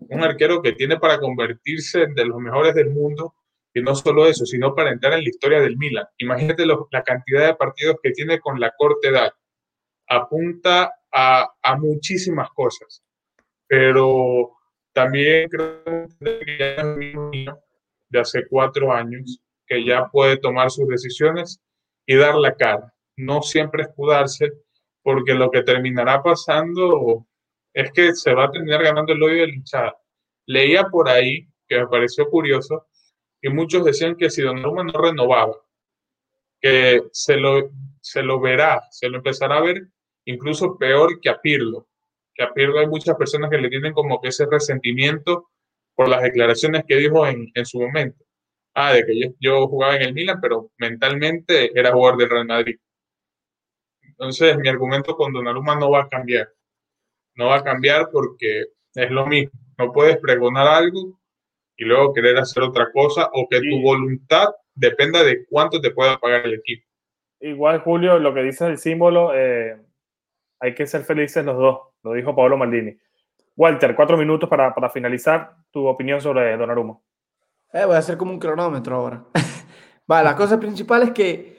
[0.09, 3.35] Un arquero que tiene para convertirse de los mejores del mundo
[3.75, 6.07] y no solo eso, sino para entrar en la historia del Milan.
[6.19, 9.33] Imagínate la cantidad de partidos que tiene con la corta edad.
[10.09, 13.03] Apunta a, a muchísimas cosas
[13.69, 14.57] pero
[14.93, 15.85] también creo
[16.19, 16.99] que ya es un
[17.31, 17.59] niño
[18.09, 21.61] de hace cuatro años que ya puede tomar sus decisiones
[22.07, 24.51] y dar la cara, no siempre escudarse,
[25.03, 27.27] porque lo que terminará pasando
[27.73, 29.97] es que se va a terminar ganando el odio de la hinchada.
[30.47, 32.87] Leía por ahí, que me pareció curioso,
[33.41, 35.57] y muchos decían que si Donnarumma no renovaba,
[36.61, 39.89] que se lo, se lo verá, se lo empezará a ver
[40.25, 41.89] incluso peor que a Pirlo,
[42.35, 45.51] que a Pirlo hay muchas personas que le tienen como que ese resentimiento
[45.95, 48.25] por las declaraciones que dijo en, en su momento.
[48.75, 52.79] Ah, de que yo, jugaba en el Milan, pero mentalmente era jugador del Real Madrid.
[54.03, 56.49] Entonces, mi argumento con Donnarumma no va a cambiar.
[57.39, 59.53] No va a cambiar porque es lo mismo.
[59.79, 61.19] No puedes pregonar algo
[61.77, 66.19] y luego querer hacer otra cosa o que tu voluntad dependa de cuánto te pueda
[66.19, 66.85] pagar el equipo.
[67.41, 69.81] Igual, Julio, lo que dice el símbolo, eh,
[70.61, 72.97] hay que ser felices los dos lo dijo Pablo Maldini.
[73.57, 76.99] Walter, cuatro minutos para, para finalizar tu opinión sobre Donnarumma.
[77.73, 79.25] Eh, voy a hacer como un cronómetro ahora.
[80.11, 81.59] Va, la cosa principal es que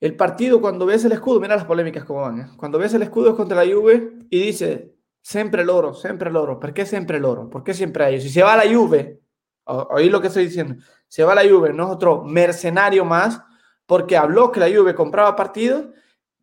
[0.00, 2.40] el partido, cuando ves el escudo, mira las polémicas como van.
[2.40, 2.46] ¿eh?
[2.56, 6.36] Cuando ves el escudo es contra la Juve y dice, siempre el oro, siempre el
[6.36, 6.58] oro.
[6.58, 7.48] ¿Por qué siempre el oro?
[7.48, 8.22] ¿Por qué siempre a ellos?
[8.22, 9.20] Si se va a la Juve,
[9.64, 10.76] oí lo que estoy diciendo,
[11.08, 13.42] se va a la Juve, no es otro mercenario más,
[13.86, 15.86] porque habló que la Juve compraba partidos,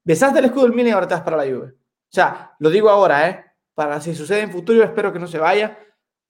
[0.04, 1.68] besaste el escudo del Milan y ahora te vas para la Juve.
[1.70, 3.46] O sea, lo digo ahora, ¿eh?
[3.74, 5.78] Para si sucede en futuro, espero que no se vaya.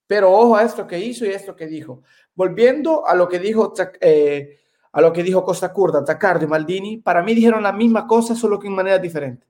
[0.07, 2.01] Pero ojo a esto que hizo y esto que dijo.
[2.33, 4.59] Volviendo a lo que dijo, eh,
[4.91, 8.35] a lo que dijo Costa Curda, Tacardo y Maldini, para mí dijeron la misma cosa,
[8.35, 9.45] solo que en manera diferente.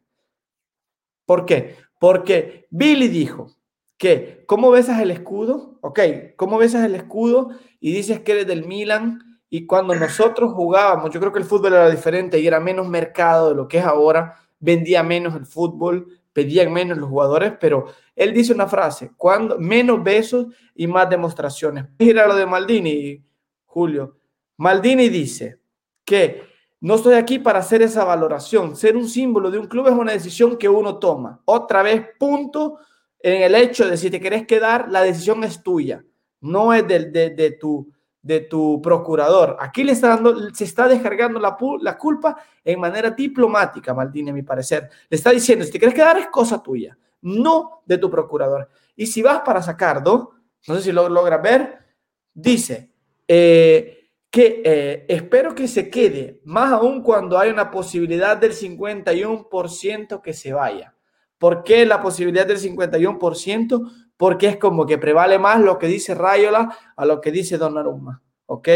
[1.26, 1.76] ¿Por qué?
[2.00, 3.56] Porque Billy dijo
[3.98, 5.80] que, ¿cómo besas el escudo?
[5.82, 6.00] Ok,
[6.36, 9.39] ¿cómo besas el escudo y dices que eres del Milan?
[9.50, 13.50] Y cuando nosotros jugábamos, yo creo que el fútbol era diferente y era menos mercado
[13.50, 17.86] de lo que es ahora, vendía menos el fútbol, pedían menos los jugadores, pero
[18.16, 21.86] él dice una frase, cuando menos besos y más demostraciones.
[21.98, 23.24] Mira lo de Maldini,
[23.66, 24.18] Julio.
[24.58, 25.60] Maldini dice
[26.06, 26.43] que
[26.80, 28.76] no estoy aquí para hacer esa valoración.
[28.76, 31.42] Ser un símbolo de un club es una decisión que uno toma.
[31.46, 32.80] Otra vez, punto
[33.20, 36.04] en el hecho de si te querés quedar, la decisión es tuya,
[36.42, 39.58] no es de, de, tu de tu procurador.
[39.60, 44.34] Aquí le está dando, se está descargando la, la culpa en manera diplomática, Maldini, a
[44.34, 44.90] mi parecer.
[45.10, 48.70] Le está diciendo, si te quieres quedar es cosa tuya, no de tu procurador.
[48.96, 50.34] Y si vas para sacarlo,
[50.68, 51.80] no sé si lo logras ver,
[52.34, 52.92] dice
[53.28, 53.97] eh,
[54.30, 60.34] que eh, espero que se quede, más aún cuando hay una posibilidad del 51% que
[60.34, 60.94] se vaya.
[61.38, 64.08] ¿Por qué la posibilidad del 51%?
[64.18, 68.22] porque es como que prevale más lo que dice Rayola a lo que dice Donnarumma,
[68.48, 68.68] ¿ok?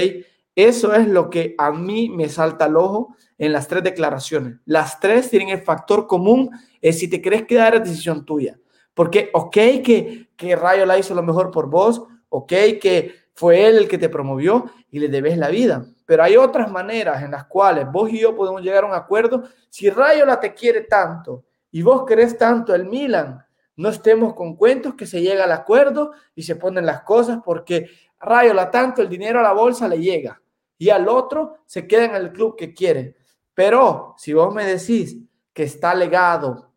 [0.56, 4.60] Eso es lo que a mí me salta al ojo en las tres declaraciones.
[4.66, 8.60] Las tres tienen el factor común, es si te crees quedar es decisión tuya.
[8.94, 13.88] Porque, ok, que, que Rayola hizo lo mejor por vos, ok, que fue él el
[13.88, 15.86] que te promovió y le debes la vida.
[16.06, 19.44] Pero hay otras maneras en las cuales vos y yo podemos llegar a un acuerdo.
[19.70, 23.46] Si Rayola te quiere tanto y vos querés tanto el Milan,
[23.78, 27.90] No estemos con cuentos que se llega al acuerdo y se ponen las cosas porque
[28.20, 30.40] rayo la tanto el dinero a la bolsa le llega
[30.78, 33.16] y al otro se queda en el club que quiere.
[33.54, 35.18] Pero si vos me decís
[35.54, 36.72] que está legado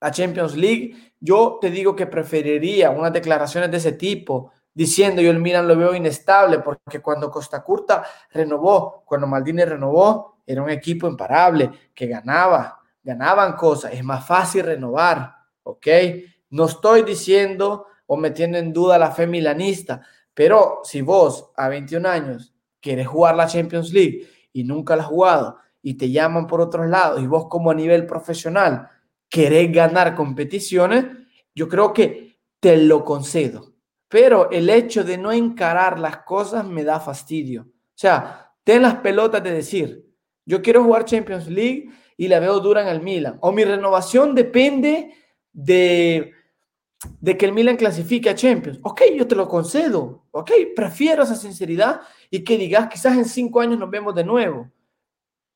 [0.00, 5.30] a Champions League, yo te digo que preferiría unas declaraciones de ese tipo diciendo yo
[5.30, 10.70] el Milan lo veo inestable porque cuando Costa Curta renovó, cuando Maldini renovó, era un
[10.70, 15.86] equipo imparable que ganaba, ganaban cosas, es más fácil renovar, ¿ok?
[16.50, 20.02] No estoy diciendo o metiendo en duda la fe milanista,
[20.34, 25.08] pero si vos a 21 años quieres jugar la Champions League y nunca la has
[25.08, 28.90] jugado y te llaman por otros lados y vos como a nivel profesional
[29.28, 31.06] querés ganar competiciones,
[31.54, 33.73] yo creo que te lo concedo.
[34.08, 37.62] Pero el hecho de no encarar las cosas me da fastidio.
[37.62, 40.04] O sea, ten las pelotas de decir,
[40.46, 43.38] yo quiero jugar Champions League y la veo dura en el Milan.
[43.40, 45.14] O mi renovación depende
[45.52, 46.32] de,
[47.20, 48.78] de que el Milan clasifique a Champions.
[48.82, 50.24] Ok, yo te lo concedo.
[50.30, 54.70] Ok, prefiero esa sinceridad y que digas, quizás en cinco años nos vemos de nuevo.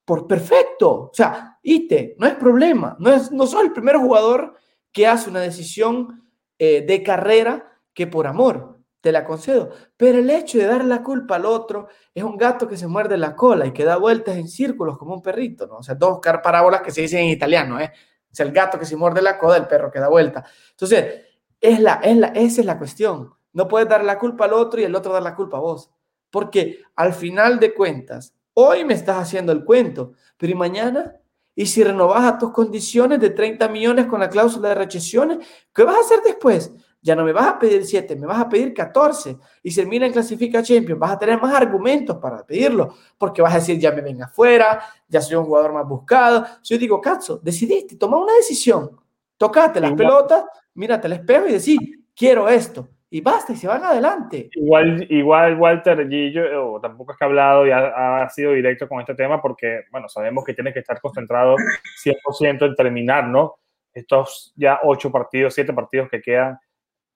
[0.04, 0.90] Por perfecto.
[0.90, 2.96] O sea, ite, no es problema.
[2.98, 4.54] No, es, no soy el primer jugador
[4.90, 6.22] que hace una decisión
[6.58, 9.70] eh, de carrera que por amor te la concedo.
[9.96, 13.16] Pero el hecho de dar la culpa al otro es un gato que se muerde
[13.16, 15.78] la cola y que da vueltas en círculos como un perrito, ¿no?
[15.78, 17.90] O sea, dos parábolas que se dicen en italiano, ¿eh?
[18.30, 20.44] O sea, el gato que se muerde la cola, el perro que da vuelta.
[20.70, 21.24] Entonces,
[21.60, 23.34] es la, es la, esa es la cuestión.
[23.52, 25.90] No puedes dar la culpa al otro y el otro dar la culpa a vos.
[26.30, 31.16] Porque al final de cuentas, hoy me estás haciendo el cuento, pero ¿y mañana?
[31.56, 35.38] ¿Y si renovas a tus condiciones de 30 millones con la cláusula de recesiones?
[35.74, 36.72] ¿Qué vas a hacer después?
[37.00, 39.36] Ya no me vas a pedir 7, me vas a pedir 14.
[39.62, 43.40] Y si el Milan clasifica a Champions, vas a tener más argumentos para pedirlo, porque
[43.40, 46.44] vas a decir, ya me ven afuera, ya soy un jugador más buscado.
[46.62, 48.90] Si yo digo, Katzo, decidiste, toma una decisión,
[49.36, 50.44] tocate las pelotas,
[50.74, 51.78] mírate al espejo y decís,
[52.14, 52.88] quiero esto.
[53.10, 54.50] Y basta, y se van adelante.
[54.52, 59.00] Igual, igual Walter Gillo, tampoco es que ha hablado y ha, ha, sido directo con
[59.00, 61.56] este tema, porque, bueno, sabemos que tiene que estar concentrado
[62.04, 63.54] 100% en terminar, ¿no?
[63.94, 66.58] Estos ya ocho partidos, siete partidos que quedan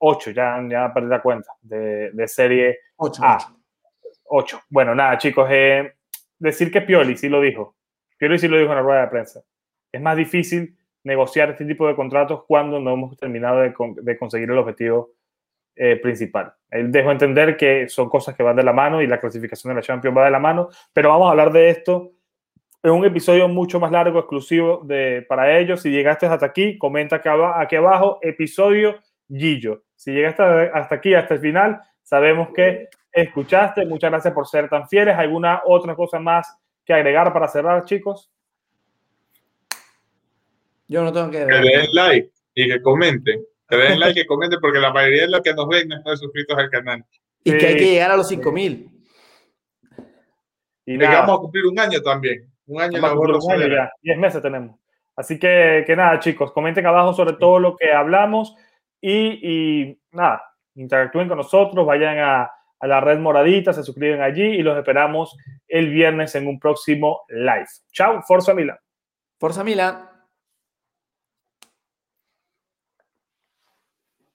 [0.05, 3.39] 8, ya, ya perdí la cuenta, de, de serie 8, A.
[4.25, 4.61] 8.
[4.69, 5.95] Bueno, nada, chicos, eh,
[6.39, 7.77] decir que Pioli sí lo dijo.
[8.19, 9.43] Pioli sí lo dijo en la rueda de prensa.
[9.93, 13.73] Es más difícil negociar este tipo de contratos cuando no hemos terminado de,
[14.03, 15.13] de conseguir el objetivo
[15.77, 16.53] eh, principal.
[16.69, 19.77] Él dejó entender que son cosas que van de la mano y la clasificación de
[19.77, 22.11] la Champions va de la mano, pero vamos a hablar de esto
[22.83, 25.81] en un episodio mucho más largo, exclusivo de, para ellos.
[25.81, 28.97] Si llegaste hasta aquí, comenta aquí, aquí abajo, episodio
[29.29, 29.85] Gillo.
[30.03, 33.87] Si llegaste hasta aquí, hasta el final, sabemos que escuchaste.
[33.87, 35.17] Muchas gracias por ser tan fieles.
[35.17, 38.29] ¿Alguna otra cosa más que agregar para cerrar, chicos?
[40.89, 41.47] Yo no tengo que...
[41.47, 43.45] Que den like y que comenten.
[43.69, 46.17] Que den like y comenten porque la mayoría de los que nos ven no están
[46.17, 47.05] suscritos al canal.
[47.45, 48.91] Y que hay que llegar a los 5000.
[50.85, 52.53] Y vamos a cumplir un año también.
[52.67, 54.77] Un año en la borra 10 meses tenemos.
[55.15, 58.57] Así que, que nada, chicos, comenten abajo sobre todo lo que hablamos.
[59.03, 60.43] Y, nada,
[60.77, 62.51] interactúen con nosotros, vayan a,
[62.81, 65.37] la red moradita, se suscriben allí y los esperamos
[65.69, 67.69] el viernes en un próximo live.
[67.93, 68.77] Chao, Forza Milan.
[69.39, 70.12] Forza Milan.